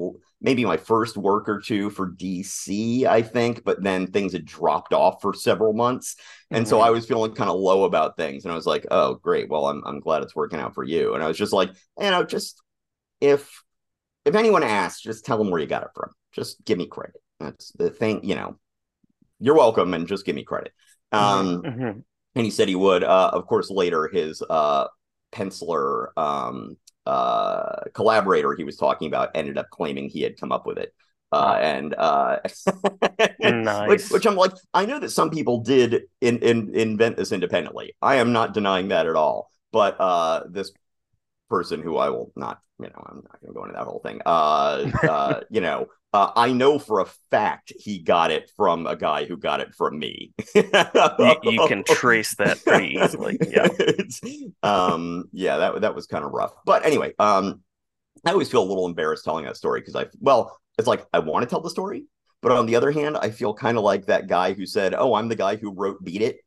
maybe 0.44 0.66
my 0.66 0.78
first 0.78 1.18
work 1.18 1.48
or 1.48 1.60
two 1.60 1.89
for 1.89 2.12
DC, 2.12 3.06
I 3.06 3.22
think, 3.22 3.63
but 3.63 3.82
then 3.82 4.08
things 4.08 4.34
had 4.34 4.46
dropped 4.46 4.94
off 4.94 5.22
for 5.22 5.34
several 5.34 5.74
months. 5.74 6.18
And 6.52 6.66
mm-hmm. 6.66 6.70
so 6.70 6.82
I 6.82 6.89
was 6.89 7.08
feeling 7.08 7.34
kind 7.34 7.50
of 7.50 7.56
low 7.56 7.86
about 7.86 8.18
things. 8.18 8.44
And 8.44 8.52
I 8.52 8.56
was 8.56 8.68
like, 8.68 8.86
oh, 8.92 9.16
great. 9.16 9.50
Well, 9.50 9.68
I'm, 9.68 9.82
I'm 9.86 10.02
glad 10.02 10.22
it's 10.22 10.36
working 10.36 10.60
out 10.60 10.76
for 10.76 10.84
you. 10.84 11.16
And 11.16 11.24
I 11.24 11.28
was 11.30 11.38
just 11.38 11.54
like, 11.54 11.70
you 11.98 12.12
know, 12.12 12.24
just 12.24 12.62
if 13.22 13.63
if 14.26 14.36
anyone 14.36 14.63
asks, 14.63 15.02
just 15.02 15.26
tell 15.26 15.38
them 15.38 15.50
where 15.50 15.60
you 15.60 15.68
got 15.68 15.84
it 15.84 15.89
from. 15.96 16.12
Just 16.34 16.63
give 16.66 16.78
me 16.78 16.88
credit. 16.88 17.22
That's 17.39 17.72
the 17.72 17.89
thing, 17.89 18.24
you 18.24 18.36
know. 18.36 18.60
You're 19.39 19.56
welcome 19.56 19.94
and 19.94 20.08
just 20.08 20.26
give 20.26 20.36
me 20.36 20.44
credit. 20.44 20.74
Um 21.12 21.62
mm-hmm. 21.62 22.00
And 22.36 22.46
he 22.46 22.52
said 22.52 22.67
he 22.67 22.76
would. 22.76 23.04
Uh 23.04 23.32
of 23.34 23.48
course 23.48 23.69
later 23.69 24.10
his 24.12 24.41
uh 24.50 24.88
penciler 25.32 26.08
um 26.17 26.78
uh, 27.06 27.82
collaborator 27.93 28.56
he 28.56 28.63
was 28.63 28.78
talking 28.78 29.08
about 29.08 29.32
ended 29.36 29.58
up 29.58 29.69
claiming 29.69 30.10
he 30.10 30.22
had 30.22 30.39
come 30.39 30.52
up 30.52 30.65
with 30.65 30.78
it. 30.78 30.93
Uh, 31.32 31.58
and 31.60 31.96
uh, 31.96 32.38
nice. 33.39 33.89
which, 33.89 34.10
which, 34.12 34.26
I'm 34.28 34.36
like, 34.36 34.52
I 34.74 34.86
know 34.86 35.00
that 35.00 35.10
some 35.10 35.32
people 35.32 35.62
did 35.62 36.04
in, 36.22 36.38
in, 36.39 36.76
invent 36.76 37.17
this 37.17 37.32
independently. 37.32 37.96
I 38.04 38.15
am 38.15 38.34
not 38.34 38.54
denying 38.54 38.89
that 38.89 39.08
at 39.08 39.15
all. 39.15 39.50
But 39.72 40.00
uh, 40.00 40.43
this 40.48 40.72
person 41.50 41.82
who 41.82 41.98
I 41.98 42.10
will 42.10 42.32
not, 42.36 42.60
you 42.80 42.86
know, 42.86 43.04
I'm 43.10 43.24
not 43.24 43.41
going 43.41 43.48
to 43.48 43.54
go 43.54 43.63
into 43.63 43.74
that 43.74 43.86
whole 43.86 44.00
thing. 44.00 44.22
Uh, 44.24 44.91
uh, 45.10 45.39
you 45.50 45.62
know, 45.62 45.88
uh, 46.13 46.32
I 46.36 46.54
know 46.54 46.78
for 46.78 46.99
a 46.99 47.06
fact 47.32 47.73
he 47.76 47.99
got 47.99 48.30
it 48.30 48.52
from 48.56 48.86
a 48.86 48.95
guy 48.95 49.26
who 49.26 49.36
got 49.36 49.62
it 49.62 49.73
from 49.73 49.97
me. 49.97 50.32
you, 50.54 50.63
you, 51.43 51.67
can 51.67 51.84
trace 51.84 52.36
that 52.36 52.63
pretty 52.63 52.99
easily. 53.04 53.38
Yeah. 53.49 53.67
um, 54.63 55.26
yeah, 55.32 55.58
that 55.58 55.82
that 55.82 55.95
was 55.95 56.06
kind 56.06 56.23
of 56.23 56.32
rough. 56.32 56.54
But 56.65 56.86
anyway, 56.86 57.13
um, 57.17 57.62
I 58.26 58.32
always 58.32 58.49
feel 58.49 58.62
a 58.62 58.69
little 58.69 58.86
embarrassed 58.86 59.26
telling 59.26 59.45
that 59.45 59.58
story 59.58 59.82
because 59.82 59.95
I 59.95 60.06
well, 60.19 60.60
it's 60.78 60.88
like 60.88 61.06
I 61.13 61.19
want 61.19 61.43
to 61.43 61.49
tell 61.49 61.62
the 61.62 61.69
story, 61.69 62.06
but 62.41 62.52
on 62.52 62.67
the 62.67 62.76
other 62.76 62.91
hand, 62.91 63.17
I 63.17 63.32
feel 63.32 63.54
kind 63.56 63.78
of 63.78 63.84
like 63.84 64.06
that 64.06 64.28
guy 64.28 64.54
who 64.54 64.67
said, 64.67 64.93
"Oh, 64.93 65.15
I'm 65.15 65.30
the 65.30 65.36
guy 65.36 65.56
who 65.56 65.73
wrote 65.73 66.04
Beat 66.04 66.21
It." 66.21 66.38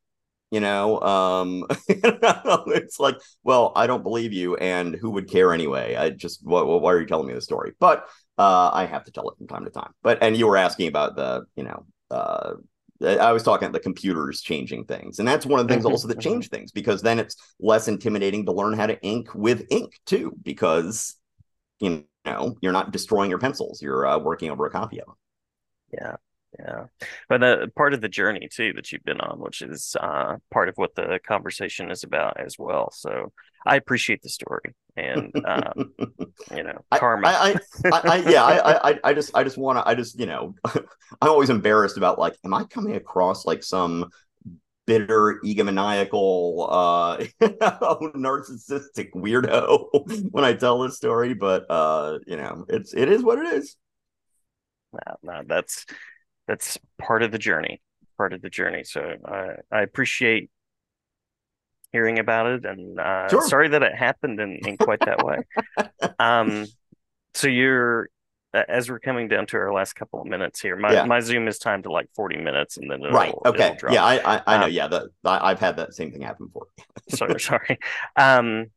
You 0.53 0.61
know, 0.61 1.01
um, 1.01 1.67
it's 1.89 3.01
like, 3.01 3.17
well, 3.43 3.73
I 3.75 3.89
don't 3.89 4.05
believe 4.05 4.33
you, 4.33 4.55
and 4.57 4.95
who 4.95 5.11
would 5.11 5.29
care 5.29 5.53
anyway? 5.53 5.97
I 5.97 6.11
just, 6.11 6.47
why, 6.47 6.63
why 6.63 6.93
are 6.93 7.01
you 7.01 7.07
telling 7.07 7.27
me 7.27 7.35
the 7.35 7.41
story? 7.41 7.73
But 7.81 8.09
uh, 8.39 8.71
I 8.73 8.87
have 8.87 9.05
to 9.05 9.11
tell 9.11 9.29
it 9.31 9.39
from 9.39 9.47
time 9.47 9.65
to 9.65 9.71
time. 9.71 9.93
But 10.03 10.23
and 10.23 10.37
you 10.37 10.47
were 10.47 10.57
asking 10.57 10.89
about 10.89 11.17
the, 11.17 11.47
you 11.57 11.65
know, 11.65 11.87
uh, 12.11 12.55
I 13.03 13.33
was 13.33 13.43
talking 13.43 13.67
about 13.67 13.75
the 13.75 13.81
computers 13.81 14.41
changing 14.41 14.85
things, 14.85 15.19
and 15.19 15.29
that's 15.29 15.45
one 15.45 15.61
of 15.61 15.69
the 15.69 15.75
things 15.75 15.85
mm-hmm, 15.85 15.93
also 15.93 16.09
that 16.09 16.19
mm-hmm. 16.19 16.31
change 16.31 16.49
things 16.49 16.73
because 16.73 17.03
then 17.03 17.19
it's 17.19 17.37
less 17.61 17.89
intimidating 17.89 18.47
to 18.47 18.53
learn 18.53 18.73
how 18.73 18.87
to 18.87 19.01
ink 19.03 19.35
with 19.35 19.67
ink 19.71 20.01
too, 20.07 20.33
because 20.43 21.17
you 21.79 22.05
know 22.25 22.57
you're 22.63 22.73
not 22.73 22.93
destroying 22.93 23.29
your 23.29 23.39
pencils; 23.39 23.83
you're 23.83 24.07
uh, 24.07 24.19
working 24.19 24.51
over 24.51 24.67
a 24.67 24.71
copy 24.71 25.01
of 25.01 25.07
them. 25.07 25.15
Yeah, 25.93 26.17
yeah, 26.59 26.85
but 27.29 27.43
uh, 27.43 27.67
part 27.77 27.95
of 27.95 28.01
the 28.01 28.09
journey 28.09 28.49
too 28.51 28.73
that 28.75 28.91
you've 28.91 29.05
been 29.05 29.21
on, 29.21 29.41
which 29.41 29.63
is 29.63 29.97
uh, 30.01 30.37
part 30.51 30.69
of 30.69 30.77
what 30.77 30.95
the 30.95 31.21
conversation 31.27 31.91
is 31.91 32.03
about 32.03 32.41
as 32.41 32.59
well. 32.59 32.91
So 32.93 33.33
I 33.67 33.77
appreciate 33.77 34.23
the 34.23 34.29
story, 34.29 34.75
and 34.97 35.33
um, 35.45 35.93
you 36.57 36.63
know, 36.63 36.85
karma. 36.95 37.29
I, 37.29 37.57
I, 37.85 37.91
I, 37.91 38.01
I 38.05 38.17
yeah, 38.31 38.45
I, 38.45 38.99
I, 39.03 39.13
just, 39.13 39.37
I 39.37 39.45
just 39.45 39.59
want 39.59 39.79
to, 39.79 39.87
I 39.87 39.95
just, 39.95 40.19
you 40.19 40.27
know, 40.27 40.55
I'm 40.65 41.29
always 41.29 41.51
embarrassed 41.51 41.97
about 41.97 42.19
like, 42.19 42.37
am 42.45 42.55
I 42.55 42.65
coming 42.65 42.97
across 42.97 43.45
like 43.45 43.63
some 43.63 44.11
bitter, 44.87 45.41
egomaniacal, 45.45 46.69
uh, 46.71 47.17
narcissistic 48.17 49.11
weirdo 49.15 50.31
when 50.31 50.45
I 50.45 50.55
tell 50.55 50.79
this 50.79 50.97
story? 50.97 51.35
But 51.35 51.67
uh, 51.69 52.21
you 52.27 52.37
know, 52.37 52.65
it's, 52.69 52.95
it 52.95 53.11
is 53.11 53.23
what 53.23 53.41
it 53.41 53.47
is. 53.47 53.77
No, 54.93 55.17
no, 55.23 55.43
that's 55.47 55.85
that's 56.47 56.79
part 56.99 57.23
of 57.23 57.33
the 57.33 57.39
journey, 57.39 57.81
part 58.17 58.33
of 58.33 58.43
the 58.43 58.51
journey. 58.51 58.85
So 58.85 59.15
I, 59.25 59.57
I 59.71 59.83
appreciate 59.83 60.51
hearing 61.93 62.19
about 62.19 62.47
it, 62.47 62.65
and 62.65 62.99
uh, 62.99 63.29
sure. 63.29 63.47
sorry 63.49 63.69
that 63.69 63.83
it 63.83 63.95
happened 63.95 64.41
in, 64.41 64.59
in 64.67 64.77
quite 64.77 65.01
that 65.01 65.25
way. 65.25 65.39
um, 66.19 66.67
so 67.35 67.49
you're 67.49 68.09
as 68.69 68.91
we're 68.91 68.99
coming 68.99 69.29
down 69.29 69.47
to 69.47 69.57
our 69.57 69.73
last 69.73 69.95
couple 69.95 70.21
of 70.21 70.27
minutes 70.27 70.61
here, 70.61 70.77
my, 70.77 70.93
yeah. 70.93 71.05
my 71.05 71.21
Zoom 71.21 71.49
is 71.49 71.59
timed 71.59 71.85
to 71.85 71.93
like 71.93 72.09
40 72.15 72.39
minutes 72.39 72.77
and 72.77 72.91
then 72.91 73.03
right. 73.03 73.35
Okay. 73.45 73.77
Yeah. 73.91 74.05
I, 74.05 74.37
I, 74.37 74.43
I 74.47 74.59
know. 74.59 74.67
Um, 74.67 74.73
yeah. 74.73 74.89
The, 74.89 75.11
I, 75.25 75.51
have 75.51 75.61
had 75.61 75.77
that 75.77 75.95
same 75.95 76.13
thing 76.13 76.23
happen 76.23 76.47
before. 76.47 76.69
sorry. 77.11 77.41
Sorry. 77.41 77.79
Um, 78.17 78.71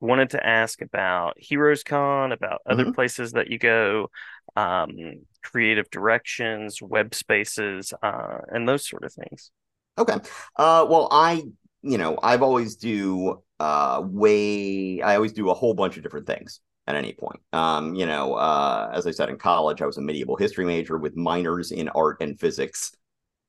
wanted 0.00 0.30
to 0.30 0.44
ask 0.44 0.82
about 0.82 1.34
Heroes 1.38 1.82
Con, 1.82 2.32
about 2.32 2.60
other 2.66 2.84
mm-hmm. 2.84 2.92
places 2.92 3.32
that 3.32 3.50
you 3.50 3.58
go, 3.58 4.10
um, 4.56 5.20
creative 5.56 5.88
directions, 5.88 6.82
web 6.82 7.14
spaces, 7.14 7.94
uh, 8.02 8.36
and 8.48 8.68
those 8.68 8.86
sort 8.86 9.04
of 9.04 9.10
things. 9.10 9.50
Okay. 9.96 10.18
Uh, 10.54 10.84
well, 10.86 11.08
I, 11.10 11.44
you 11.80 11.96
know, 11.96 12.18
I've 12.22 12.42
always 12.42 12.76
do 12.76 13.42
uh, 13.58 14.02
way, 14.04 15.00
I 15.00 15.14
always 15.14 15.32
do 15.32 15.48
a 15.48 15.54
whole 15.54 15.72
bunch 15.72 15.96
of 15.96 16.02
different 16.02 16.26
things 16.26 16.60
at 16.86 16.94
any 16.94 17.14
point. 17.14 17.40
Um, 17.54 17.94
you 17.94 18.04
know, 18.04 18.34
uh, 18.34 18.90
as 18.92 19.06
I 19.06 19.12
said 19.12 19.30
in 19.30 19.38
college, 19.38 19.80
I 19.80 19.86
was 19.86 19.96
a 19.96 20.02
medieval 20.02 20.36
history 20.36 20.66
major 20.66 20.98
with 20.98 21.16
minors 21.16 21.72
in 21.72 21.88
art 21.88 22.18
and 22.20 22.38
physics. 22.38 22.92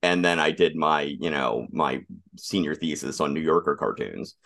And 0.02 0.24
then 0.24 0.39
I 0.39 0.52
did 0.52 0.78
my, 0.78 1.02
you 1.02 1.30
know, 1.30 1.67
my 1.72 2.06
senior 2.38 2.74
thesis 2.74 3.20
on 3.20 3.34
New 3.34 3.41
Yorker 3.41 3.76
cartoons. 3.76 4.38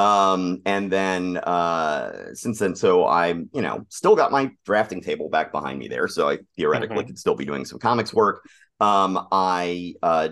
Um, 0.00 0.62
and 0.64 0.90
then 0.90 1.36
uh, 1.36 2.34
since 2.34 2.58
then, 2.58 2.74
so 2.74 3.06
I'm, 3.06 3.50
you 3.52 3.60
know, 3.60 3.84
still 3.90 4.16
got 4.16 4.32
my 4.32 4.50
drafting 4.64 5.02
table 5.02 5.28
back 5.28 5.52
behind 5.52 5.78
me 5.78 5.88
there. 5.88 6.08
So 6.08 6.30
I 6.30 6.38
theoretically 6.56 6.96
mm-hmm. 6.96 7.08
could 7.08 7.18
still 7.18 7.34
be 7.34 7.44
doing 7.44 7.66
some 7.66 7.78
comics 7.78 8.14
work. 8.14 8.42
Um, 8.80 9.28
I 9.30 9.92
uh, 10.02 10.30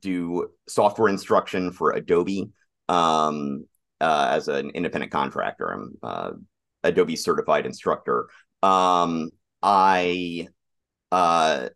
do 0.00 0.50
software 0.68 1.08
instruction 1.08 1.72
for 1.72 1.90
Adobe 1.90 2.50
um, 2.88 3.66
uh, 4.00 4.28
as 4.30 4.46
an 4.46 4.70
independent 4.70 5.10
contractor. 5.10 5.72
I'm 5.72 5.98
uh, 6.04 6.30
Adobe 6.84 7.16
certified 7.16 7.66
instructor. 7.66 8.28
Um, 8.62 9.30
I 9.60 10.46
uh, 11.10 11.70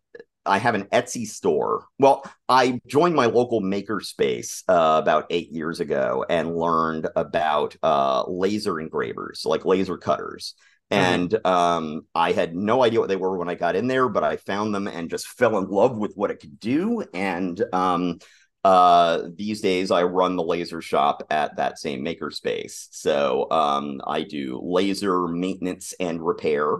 I 0.45 0.57
have 0.57 0.75
an 0.75 0.85
Etsy 0.85 1.25
store. 1.25 1.85
Well, 1.99 2.23
I 2.47 2.79
joined 2.87 3.15
my 3.15 3.25
local 3.25 3.61
makerspace 3.61 4.63
uh, 4.67 4.99
about 5.01 5.27
eight 5.29 5.51
years 5.51 5.79
ago 5.79 6.25
and 6.29 6.55
learned 6.55 7.07
about 7.15 7.75
uh, 7.83 8.23
laser 8.27 8.79
engravers, 8.79 9.43
like 9.45 9.65
laser 9.65 9.97
cutters. 9.97 10.55
Mm-hmm. 10.91 11.03
And 11.03 11.45
um, 11.45 12.01
I 12.13 12.31
had 12.31 12.55
no 12.55 12.83
idea 12.83 12.99
what 12.99 13.09
they 13.09 13.15
were 13.15 13.37
when 13.37 13.49
I 13.49 13.55
got 13.55 13.75
in 13.75 13.87
there, 13.87 14.07
but 14.07 14.23
I 14.23 14.37
found 14.37 14.73
them 14.73 14.87
and 14.87 15.09
just 15.09 15.27
fell 15.27 15.57
in 15.57 15.67
love 15.67 15.97
with 15.97 16.13
what 16.15 16.31
it 16.31 16.39
could 16.39 16.59
do. 16.59 17.03
And 17.13 17.61
um, 17.73 18.19
uh, 18.63 19.23
these 19.35 19.61
days, 19.61 19.91
I 19.91 20.03
run 20.03 20.35
the 20.35 20.43
laser 20.43 20.81
shop 20.81 21.25
at 21.29 21.57
that 21.57 21.79
same 21.79 22.03
makerspace. 22.03 22.87
So 22.91 23.47
um, 23.51 24.01
I 24.05 24.23
do 24.23 24.59
laser 24.63 25.27
maintenance 25.27 25.93
and 25.99 26.25
repair. 26.25 26.77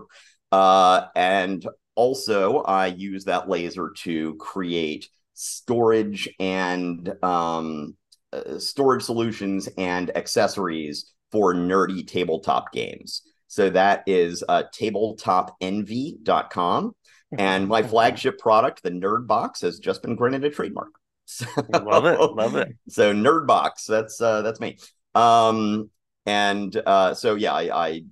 Uh, 0.52 1.06
and 1.16 1.66
also, 1.96 2.60
I 2.60 2.86
use 2.86 3.24
that 3.24 3.48
laser 3.48 3.90
to 3.98 4.36
create 4.36 5.08
storage 5.34 6.28
and 6.38 7.12
um, 7.24 7.96
uh, 8.32 8.58
storage 8.58 9.02
solutions 9.02 9.68
and 9.76 10.16
accessories 10.16 11.12
for 11.32 11.52
nerdy 11.54 12.06
tabletop 12.06 12.72
games. 12.72 13.22
So 13.48 13.70
that 13.70 14.04
is 14.06 14.44
uh, 14.48 14.62
tabletopnv.com. 14.74 16.94
And 17.36 17.68
my 17.68 17.82
flagship 17.82 18.38
product, 18.38 18.82
the 18.82 18.90
Nerd 18.90 19.26
Box, 19.26 19.60
has 19.62 19.80
just 19.80 20.02
been 20.02 20.14
granted 20.14 20.44
a 20.44 20.50
trademark. 20.50 20.90
So, 21.24 21.46
love 21.70 22.06
it, 22.06 22.20
love 22.20 22.54
it. 22.54 22.76
So 22.88 23.12
Nerd 23.12 23.48
Box, 23.48 23.84
that's 23.84 24.20
uh, 24.20 24.42
that's 24.42 24.60
me. 24.60 24.78
Um, 25.16 25.90
and 26.24 26.80
uh, 26.86 27.14
so 27.14 27.34
yeah, 27.34 27.52
I, 27.52 27.86
I 27.86 28.04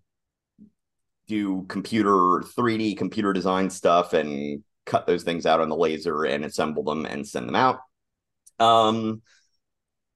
do 1.27 1.65
computer 1.69 2.43
3D 2.57 2.97
computer 2.97 3.33
design 3.33 3.71
stuff 3.71 4.13
and 4.13 4.63
cut 4.87 5.07
those 5.07 5.23
things 5.23 5.47
out 5.47 5.61
on 5.61 5.69
the 5.69 5.77
laser 5.77 6.25
and 6.25 6.45
assemble 6.45 6.83
them 6.83 7.07
and 7.07 7.27
send 7.27 7.49
them 7.49 7.57
out. 7.57 7.81
Um, 8.59 9.23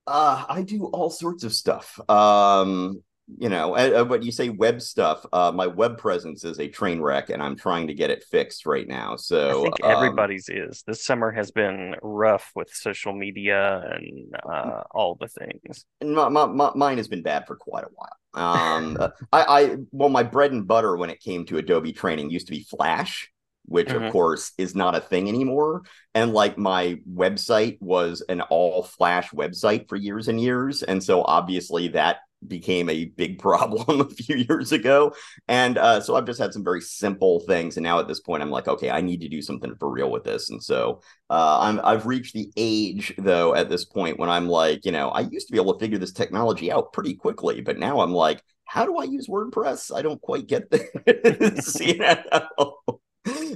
uh, 0.06 0.44
I 0.48 0.62
do 0.62 0.86
all 0.86 1.10
sorts 1.10 1.44
of 1.44 1.52
stuff. 1.52 1.98
Um, 2.08 3.02
you 3.36 3.48
know, 3.48 3.74
uh, 3.74 4.04
but 4.04 4.22
you 4.22 4.32
say 4.32 4.48
web 4.48 4.80
stuff. 4.80 5.24
Uh, 5.32 5.52
my 5.54 5.66
web 5.66 5.98
presence 5.98 6.44
is 6.44 6.58
a 6.58 6.68
train 6.68 7.00
wreck, 7.00 7.28
and 7.28 7.42
I'm 7.42 7.56
trying 7.56 7.88
to 7.88 7.94
get 7.94 8.10
it 8.10 8.24
fixed 8.24 8.64
right 8.64 8.88
now. 8.88 9.16
So 9.16 9.60
I 9.60 9.62
think 9.62 9.84
um, 9.84 9.90
everybody's 9.90 10.48
is. 10.48 10.82
This 10.86 11.04
summer 11.04 11.30
has 11.30 11.50
been 11.50 11.94
rough 12.02 12.50
with 12.54 12.72
social 12.72 13.12
media 13.12 13.84
and 13.92 14.34
uh, 14.50 14.82
all 14.92 15.16
the 15.20 15.28
things. 15.28 15.84
My, 16.02 16.28
my, 16.28 16.46
my, 16.46 16.72
mine 16.74 16.96
has 16.96 17.08
been 17.08 17.22
bad 17.22 17.46
for 17.46 17.56
quite 17.56 17.84
a 17.84 17.90
while. 17.94 18.16
Um, 18.34 18.96
I, 19.32 19.42
I 19.62 19.76
well, 19.90 20.08
my 20.08 20.22
bread 20.22 20.52
and 20.52 20.66
butter 20.66 20.96
when 20.96 21.10
it 21.10 21.20
came 21.20 21.44
to 21.46 21.58
Adobe 21.58 21.92
training 21.92 22.30
used 22.30 22.46
to 22.46 22.52
be 22.52 22.62
Flash, 22.62 23.30
which 23.66 23.88
mm-hmm. 23.88 24.04
of 24.04 24.12
course 24.12 24.52
is 24.56 24.74
not 24.74 24.94
a 24.94 25.00
thing 25.00 25.28
anymore. 25.28 25.82
And 26.14 26.32
like 26.32 26.56
my 26.56 26.98
website 27.10 27.76
was 27.80 28.22
an 28.28 28.40
all 28.40 28.84
Flash 28.84 29.30
website 29.30 29.88
for 29.88 29.96
years 29.96 30.28
and 30.28 30.40
years, 30.40 30.82
and 30.82 31.02
so 31.02 31.22
obviously 31.22 31.88
that 31.88 32.18
became 32.46 32.88
a 32.88 33.07
big 33.07 33.38
problem 33.38 34.01
a 34.01 34.09
few 34.09 34.37
years 34.37 34.72
ago. 34.72 35.14
And 35.48 35.79
uh, 35.79 36.01
so 36.01 36.16
I've 36.16 36.27
just 36.27 36.40
had 36.40 36.53
some 36.53 36.64
very 36.64 36.81
simple 36.81 37.40
things. 37.40 37.77
And 37.77 37.85
now 37.85 37.98
at 37.98 38.09
this 38.09 38.20
point, 38.20 38.42
I'm 38.42 38.51
like, 38.51 38.68
okay, 38.68 38.90
I 38.90 39.01
need 39.01 39.20
to 39.22 39.29
do 39.29 39.42
something 39.42 39.74
for 39.79 39.90
real 39.90 40.11
with 40.11 40.24
this. 40.24 40.51
And 40.51 40.62
so 40.62 41.01
uh, 41.31 41.59
I'm 41.61 41.81
I've 41.83 42.07
reached 42.07 42.35
the 42.35 42.51
age 42.57 43.14
though 43.18 43.55
at 43.55 43.68
this 43.68 43.85
point 43.85 44.18
when 44.18 44.31
I'm 44.31 44.48
like, 44.48 44.85
you 44.85 44.92
know, 44.92 45.09
I 45.09 45.20
used 45.20 45.48
to 45.48 45.53
be 45.53 45.59
able 45.61 45.74
to 45.74 45.81
figure 45.81 45.98
this 45.98 46.12
technology 46.12 46.70
out 46.70 46.92
pretty 46.92 47.14
quickly, 47.14 47.61
but 47.61 47.79
now 47.79 48.01
I'm 48.01 48.12
like, 48.12 48.42
how 48.64 48.85
do 48.85 48.98
I 48.98 49.05
use 49.05 49.29
WordPress? 49.29 49.94
I 49.94 50.03
don't 50.03 50.20
quite 50.20 50.46
get 50.46 50.70
this. 50.70 51.81
you 51.81 51.98
know? 51.98 52.79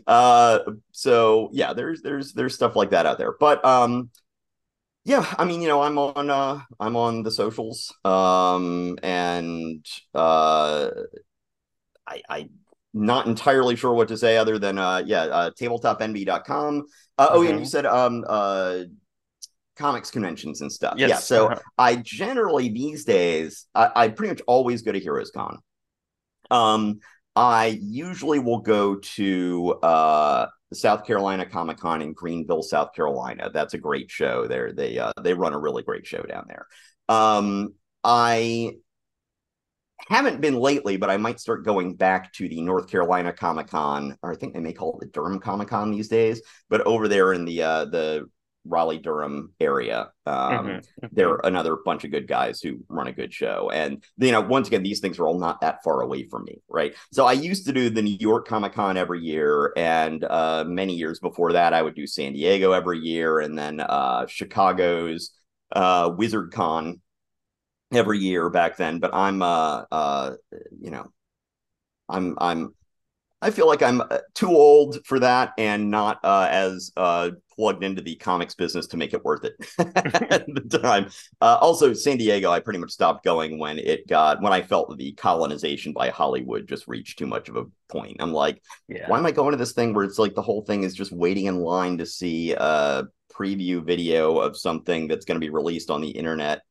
uh 0.07 0.59
so 0.91 1.49
yeah 1.53 1.73
there's 1.73 2.03
there's 2.03 2.33
there's 2.33 2.55
stuff 2.55 2.77
like 2.77 2.91
that 2.91 3.07
out 3.07 3.17
there 3.17 3.35
but 3.39 3.65
um 3.65 4.11
yeah 5.05 5.35
i 5.39 5.45
mean 5.45 5.61
you 5.61 5.69
know 5.69 5.83
i'm 5.83 5.99
on 5.99 6.31
uh 6.31 6.61
i'm 6.79 6.97
on 6.97 7.23
the 7.23 7.31
socials 7.31 7.93
um 8.05 8.99
and 9.03 9.85
uh 10.15 10.91
i 12.07 12.23
i 12.29 12.49
not 12.95 13.27
entirely 13.27 13.75
sure 13.75 13.95
what 13.95 14.09
to 14.09 14.17
say 14.17 14.37
other 14.37 14.59
than 14.59 14.79
uh 14.79 15.03
yeah 15.05 15.23
uh 15.23 15.51
tabletopnv.com 15.51 16.85
uh, 17.19 17.29
mm-hmm. 17.29 17.37
oh 17.37 17.43
yeah 17.43 17.51
and 17.51 17.59
you 17.59 17.67
said 17.67 17.87
um 17.87 18.25
uh 18.29 18.81
comics 19.77 20.11
conventions 20.11 20.61
and 20.61 20.71
stuff 20.71 20.95
yes. 20.99 21.09
yeah 21.09 21.17
so 21.17 21.47
uh-huh. 21.47 21.61
i 21.79 21.97
generally 21.97 22.69
these 22.69 23.05
days 23.05 23.67
I, 23.75 23.91
I 23.97 24.09
pretty 24.09 24.35
much 24.35 24.43
always 24.47 24.83
go 24.83 24.93
to 24.93 25.01
heroes 25.01 25.31
con 25.31 25.59
um 26.51 27.01
i 27.35 27.79
usually 27.83 28.39
will 28.39 28.61
go 28.61 28.97
to 28.97 29.73
uh 29.83 30.47
the 30.73 30.77
South 30.77 31.07
Carolina 31.07 31.45
Comic 31.45 31.77
Con 31.77 32.01
in 32.01 32.15
Greenville, 32.15 32.63
South 32.63 32.95
Carolina. 32.95 33.51
That's 33.53 33.75
a 33.75 33.79
great 33.79 34.11
show. 34.11 34.47
There, 34.47 34.73
they 34.73 34.99
uh, 34.99 35.13
they 35.21 35.35
run 35.35 35.53
a 35.53 35.59
really 35.59 35.83
great 35.83 36.07
show 36.07 36.23
down 36.23 36.47
there. 36.49 36.67
Um, 37.11 37.75
I 38.03 38.77
haven't 40.09 40.41
been 40.41 40.55
lately, 40.55 40.97
but 40.97 41.11
I 41.11 41.19
might 41.19 41.41
start 41.41 41.67
going 41.67 41.95
back 41.95 42.33
to 42.35 42.49
the 42.49 42.63
North 42.63 42.89
Carolina 42.89 43.35
Comic 43.35 43.69
Con, 43.69 44.17
or 44.23 44.33
I 44.33 44.37
think 44.37 44.55
they 44.55 44.61
may 44.61 44.73
call 44.73 44.99
it 44.99 45.01
the 45.01 45.13
Durham 45.13 45.41
Comic 45.41 45.69
Con 45.69 45.91
these 45.91 46.09
days. 46.09 46.41
But 46.71 46.81
over 46.87 47.07
there 47.07 47.35
in 47.35 47.45
the 47.45 47.63
uh, 47.63 47.85
the 47.85 48.31
Raleigh 48.65 48.99
Durham 48.99 49.53
area. 49.61 50.11
Um, 50.27 50.37
mm-hmm. 50.37 50.69
mm-hmm. 50.69 51.07
They're 51.13 51.39
another 51.45 51.77
bunch 51.85 52.05
of 52.05 52.11
good 52.11 52.29
guys 52.29 52.61
who 52.61 52.79
run 52.89 53.09
a 53.09 53.13
good 53.13 53.33
show. 53.33 53.71
And, 53.73 54.03
you 54.19 54.33
know, 54.33 54.41
once 54.41 54.69
again, 54.69 54.83
these 54.83 55.01
things 55.01 55.19
are 55.19 55.27
all 55.27 55.39
not 55.39 55.61
that 55.61 55.83
far 55.83 56.03
away 56.03 56.29
from 56.29 56.45
me, 56.45 56.61
right? 56.69 56.95
So 57.13 57.27
I 57.27 57.33
used 57.33 57.67
to 57.67 57.73
do 57.73 57.91
the 57.91 58.03
New 58.03 58.17
York 58.21 58.47
Comic 58.47 58.75
Con 58.75 58.97
every 58.97 59.21
year. 59.21 59.73
And 59.77 60.25
uh, 60.25 60.65
many 60.67 60.95
years 60.95 61.19
before 61.19 61.53
that, 61.53 61.75
I 61.75 61.83
would 61.83 61.95
do 61.95 62.07
San 62.07 62.33
Diego 62.35 62.73
every 62.73 62.99
year 62.99 63.41
and 63.41 63.59
then 63.59 63.81
uh, 63.81 64.27
Chicago's 64.27 65.33
uh, 65.73 66.13
Wizard 66.17 66.53
Con 66.53 67.01
every 67.93 68.19
year 68.19 68.49
back 68.51 68.77
then. 68.77 68.99
But 69.01 69.15
I'm, 69.15 69.43
uh, 69.43 69.85
uh, 69.91 70.33
you 70.81 70.91
know, 70.91 71.13
I'm, 72.09 72.37
I'm, 72.39 72.75
I 73.43 73.51
feel 73.51 73.67
like 73.67 73.83
I'm 73.83 74.01
uh, 74.01 74.19
too 74.35 74.51
old 74.51 75.05
for 75.05 75.19
that 75.19 75.53
and 75.59 75.91
not 75.91 76.21
uh, 76.23 76.47
as 76.49 76.93
uh, 76.97 77.31
plugged 77.57 77.85
into 77.85 78.03
the 78.03 78.17
comics 78.17 78.55
business 78.55 78.87
to 78.89 78.97
make 78.97 79.15
it 79.15 79.25
worth 79.25 79.45
it 79.45 79.55
at 79.79 80.47
the 80.47 80.79
time. 80.83 81.11
Uh, 81.41 81.59
also, 81.61 81.93
San 81.93 82.17
Diego, 82.17 82.51
I 82.51 82.61
pretty 82.61 82.79
much 82.79 82.91
stopped 82.91 83.25
going 83.25 83.59
when 83.59 83.79
it 83.79 84.07
got 84.09 84.43
when 84.43 84.53
I 84.53 84.63
felt 84.63 84.97
the 84.97 85.13
colonization 85.13 85.93
by 85.93 86.11
Hollywood 86.11 86.69
just 86.69 86.89
reached 86.89 87.19
too 87.19 87.27
much 87.27 87.49
of 87.49 87.57
a 87.57 87.65
point. 87.89 88.17
I'm 88.21 88.33
like, 88.33 88.63
yeah. 88.89 89.09
why 89.09 89.19
am 89.19 89.27
I 89.27 89.33
going 89.33 89.53
to 89.53 89.57
this 89.57 89.73
thing 89.73 89.95
where 89.95 90.05
it's 90.05 90.19
like 90.19 90.35
the 90.35 90.43
whole 90.43 90.63
thing 90.63 90.83
is 90.83 90.95
just 90.95 91.13
waiting 91.13 91.47
in 91.47 91.57
line 91.57 91.99
to 91.99 92.07
see 92.07 92.53
a 92.53 93.05
preview 93.33 93.85
video 93.85 94.39
of 94.39 94.57
something 94.57 95.09
that's 95.09 95.25
going 95.25 95.37
to 95.37 95.45
be 95.45 95.51
released 95.51 95.91
on 95.91 96.01
the 96.01 96.11
internet 96.11 96.63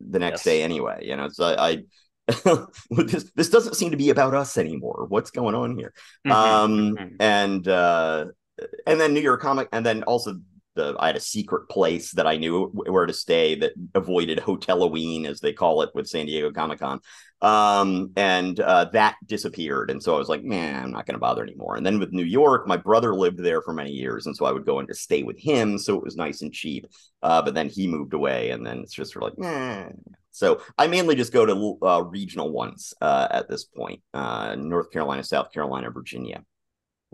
the 0.00 0.18
next 0.18 0.40
yes. 0.40 0.44
day 0.44 0.62
anyway? 0.62 1.00
You 1.02 1.16
know, 1.16 1.28
so 1.28 1.54
I 1.58 1.84
this 2.90 3.30
this 3.34 3.50
doesn't 3.50 3.74
seem 3.74 3.90
to 3.90 3.96
be 3.96 4.10
about 4.10 4.34
us 4.34 4.56
anymore. 4.56 5.06
What's 5.08 5.30
going 5.30 5.54
on 5.54 5.76
here? 5.76 5.92
Mm-hmm. 6.26 6.32
Um, 6.32 6.96
mm-hmm. 6.96 7.16
and 7.20 7.68
uh, 7.68 8.26
and 8.86 9.00
then 9.00 9.14
New 9.14 9.20
York 9.20 9.40
Comic, 9.40 9.68
and 9.72 9.84
then 9.84 10.02
also 10.04 10.36
the 10.74 10.96
I 10.98 11.06
had 11.06 11.16
a 11.16 11.20
secret 11.20 11.68
place 11.68 12.12
that 12.12 12.26
I 12.26 12.36
knew 12.36 12.66
where 12.66 13.06
to 13.06 13.12
stay 13.12 13.54
that 13.56 13.72
avoided 13.94 14.40
Hotel 14.40 14.76
Halloween, 14.76 15.26
as 15.26 15.40
they 15.40 15.52
call 15.52 15.82
it, 15.82 15.90
with 15.94 16.08
San 16.08 16.26
Diego 16.26 16.50
Comic 16.50 16.80
Con. 16.80 17.00
Um, 17.40 18.10
and 18.16 18.58
uh, 18.58 18.86
that 18.92 19.16
disappeared, 19.26 19.90
and 19.90 20.02
so 20.02 20.14
I 20.14 20.18
was 20.18 20.28
like, 20.28 20.42
man, 20.42 20.84
I'm 20.84 20.90
not 20.92 21.06
going 21.06 21.14
to 21.14 21.20
bother 21.20 21.42
anymore. 21.42 21.76
And 21.76 21.84
then 21.84 21.98
with 21.98 22.12
New 22.12 22.24
York, 22.24 22.66
my 22.66 22.76
brother 22.76 23.14
lived 23.14 23.38
there 23.38 23.60
for 23.60 23.74
many 23.74 23.90
years, 23.90 24.26
and 24.26 24.36
so 24.36 24.46
I 24.46 24.52
would 24.52 24.64
go 24.64 24.80
in 24.80 24.86
to 24.86 24.94
stay 24.94 25.22
with 25.22 25.38
him, 25.38 25.78
so 25.78 25.96
it 25.96 26.02
was 26.02 26.16
nice 26.16 26.42
and 26.42 26.52
cheap. 26.52 26.86
Uh, 27.22 27.42
but 27.42 27.54
then 27.54 27.68
he 27.68 27.86
moved 27.86 28.14
away, 28.14 28.50
and 28.50 28.66
then 28.66 28.78
it's 28.78 28.94
just 28.94 29.12
sort 29.12 29.24
of 29.24 29.38
like, 29.38 29.38
nah. 29.38 29.88
So 30.30 30.62
I 30.76 30.88
mainly 30.88 31.14
just 31.14 31.32
go 31.32 31.46
to 31.46 31.86
uh, 31.86 32.00
regional 32.00 32.50
ones 32.50 32.94
uh, 33.00 33.28
at 33.30 33.48
this 33.48 33.64
point: 33.64 34.00
uh, 34.14 34.56
North 34.58 34.90
Carolina, 34.90 35.22
South 35.22 35.52
Carolina, 35.52 35.90
Virginia. 35.90 36.42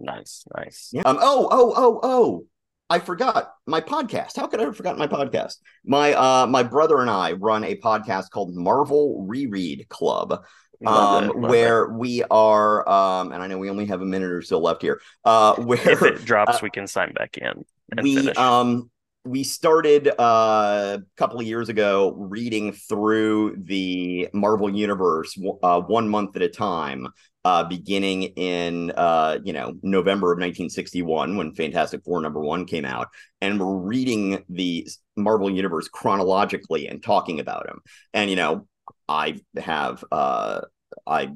Nice, 0.01 0.45
nice. 0.57 0.91
Yeah. 0.93 1.03
Um. 1.05 1.19
Oh, 1.21 1.49
oh, 1.51 1.75
oh, 1.77 2.01
oh. 2.03 2.47
I 2.89 2.99
forgot 2.99 3.55
my 3.67 3.81
podcast. 3.81 4.37
How 4.37 4.49
could 4.49 4.61
I 4.61 4.65
have 4.65 4.77
forgotten 4.77 4.99
my 4.99 5.07
podcast? 5.07 5.57
My 5.85 6.13
uh 6.13 6.47
my 6.49 6.65
brother 6.65 7.01
and 7.01 7.09
I 7.09 7.33
run 7.33 7.63
a 7.63 7.77
podcast 7.77 8.31
called 8.31 8.55
Marvel 8.55 9.25
Reread 9.29 9.89
Club. 9.89 10.45
Um, 10.87 11.29
where 11.43 11.91
we 11.91 12.25
are, 12.31 12.89
um, 12.89 13.33
and 13.33 13.43
I 13.43 13.49
know 13.49 13.59
we 13.59 13.69
only 13.69 13.85
have 13.85 14.01
a 14.01 14.07
minute 14.07 14.31
or 14.31 14.41
so 14.41 14.59
left 14.59 14.81
here. 14.81 14.99
Uh, 15.27 15.55
where 15.59 15.91
if 15.91 16.01
it 16.01 16.25
drops, 16.25 16.57
uh, 16.57 16.61
we 16.63 16.71
can 16.71 16.87
sign 16.87 17.13
back 17.13 17.37
in. 17.37 17.67
we 18.03 18.17
finish. 18.17 18.37
um 18.39 18.91
we 19.25 19.45
started 19.45 20.09
uh, 20.09 20.99
a 20.99 21.03
couple 21.17 21.39
of 21.39 21.47
years 21.47 21.69
ago 21.69 22.15
reading 22.17 22.73
through 22.73 23.57
the 23.59 24.29
Marvel 24.33 24.75
universe 24.75 25.39
uh, 25.63 25.81
one 25.81 26.09
month 26.09 26.37
at 26.37 26.43
a 26.43 26.49
time, 26.49 27.09
uh, 27.45 27.65
beginning 27.65 28.23
in 28.23 28.91
uh, 28.93 29.39
you 29.45 29.53
know 29.53 29.75
November 29.83 30.33
of 30.33 30.37
1961 30.37 31.37
when 31.37 31.55
Fantastic 31.55 32.03
Four 32.05 32.21
number 32.21 32.41
one 32.41 32.67
came 32.67 32.85
out, 32.85 33.09
and 33.41 33.59
we're 33.59 33.77
reading 33.77 34.45
the 34.49 34.89
Marvel 35.17 35.51
universe 35.51 35.89
chronologically 35.89 36.89
and 36.89 37.03
talking 37.03 37.41
about 37.41 37.67
them. 37.67 37.81
And 38.13 38.31
you 38.31 38.37
know, 38.37 38.67
I 39.09 39.41
have 39.57 40.05
uh, 40.13 40.63
I 41.07 41.31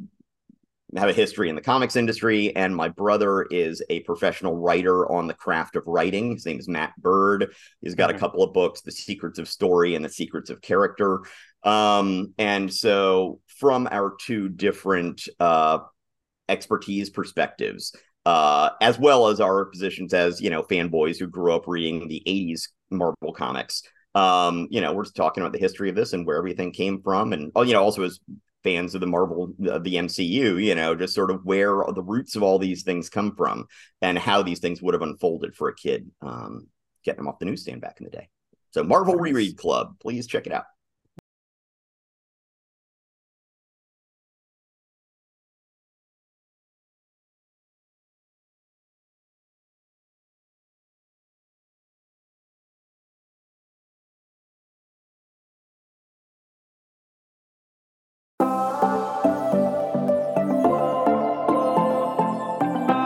have 0.96 1.08
a 1.08 1.14
history 1.14 1.48
in 1.48 1.56
the 1.56 1.62
comics 1.62 1.96
industry, 1.96 2.54
and 2.54 2.74
my 2.74 2.88
brother 2.88 3.42
is 3.50 3.82
a 3.90 4.00
professional 4.00 4.56
writer 4.56 5.10
on 5.10 5.26
the 5.26 5.34
craft 5.34 5.76
of 5.76 5.82
writing. 5.86 6.32
His 6.32 6.46
name 6.46 6.58
is 6.58 6.68
Matt 6.68 6.92
Bird. 6.98 7.54
He's 7.80 7.94
got 7.94 8.10
mm-hmm. 8.10 8.16
a 8.16 8.20
couple 8.20 8.42
of 8.42 8.52
books, 8.52 8.82
The 8.82 8.92
Secrets 8.92 9.38
of 9.38 9.48
Story 9.48 9.94
and 9.94 10.04
The 10.04 10.10
Secrets 10.10 10.50
of 10.50 10.60
Character. 10.60 11.20
Um, 11.64 12.34
and 12.38 12.72
so, 12.72 13.40
from 13.46 13.88
our 13.90 14.14
two 14.20 14.48
different 14.48 15.26
uh, 15.40 15.78
expertise 16.48 17.10
perspectives, 17.10 17.94
uh, 18.26 18.70
as 18.80 18.98
well 18.98 19.28
as 19.28 19.40
our 19.40 19.64
positions 19.66 20.14
as 20.14 20.40
you 20.40 20.50
know 20.50 20.62
fanboys 20.62 21.18
who 21.18 21.26
grew 21.26 21.54
up 21.54 21.66
reading 21.66 22.08
the 22.08 22.22
80s 22.26 22.68
Marvel 22.90 23.32
comics. 23.32 23.82
Um, 24.14 24.68
you 24.70 24.80
know, 24.80 24.92
we're 24.92 25.04
just 25.04 25.16
talking 25.16 25.42
about 25.42 25.52
the 25.52 25.58
history 25.58 25.88
of 25.88 25.96
this 25.96 26.12
and 26.12 26.24
where 26.24 26.36
everything 26.36 26.72
came 26.72 27.02
from, 27.02 27.32
and 27.32 27.50
oh, 27.54 27.62
you 27.62 27.72
know, 27.72 27.82
also 27.82 28.02
as 28.02 28.20
fans 28.64 28.94
of 28.94 29.00
the 29.00 29.06
Marvel, 29.06 29.52
of 29.66 29.84
the 29.84 29.94
MCU, 29.94 30.62
you 30.62 30.74
know, 30.74 30.94
just 30.94 31.14
sort 31.14 31.30
of 31.30 31.44
where 31.44 31.82
the 31.94 32.02
roots 32.02 32.34
of 32.34 32.42
all 32.42 32.58
these 32.58 32.82
things 32.82 33.10
come 33.10 33.36
from 33.36 33.66
and 34.00 34.18
how 34.18 34.42
these 34.42 34.58
things 34.58 34.80
would 34.80 34.94
have 34.94 35.02
unfolded 35.02 35.54
for 35.54 35.68
a 35.68 35.74
kid, 35.74 36.10
um, 36.22 36.66
getting 37.04 37.18
them 37.18 37.28
off 37.28 37.38
the 37.38 37.44
newsstand 37.44 37.82
back 37.82 37.96
in 38.00 38.04
the 38.04 38.10
day. 38.10 38.28
So, 38.70 38.82
Marvel 38.82 39.14
nice. 39.14 39.22
Reread 39.22 39.58
Club, 39.58 39.96
please 40.00 40.26
check 40.26 40.46
it 40.46 40.52
out. 40.52 40.64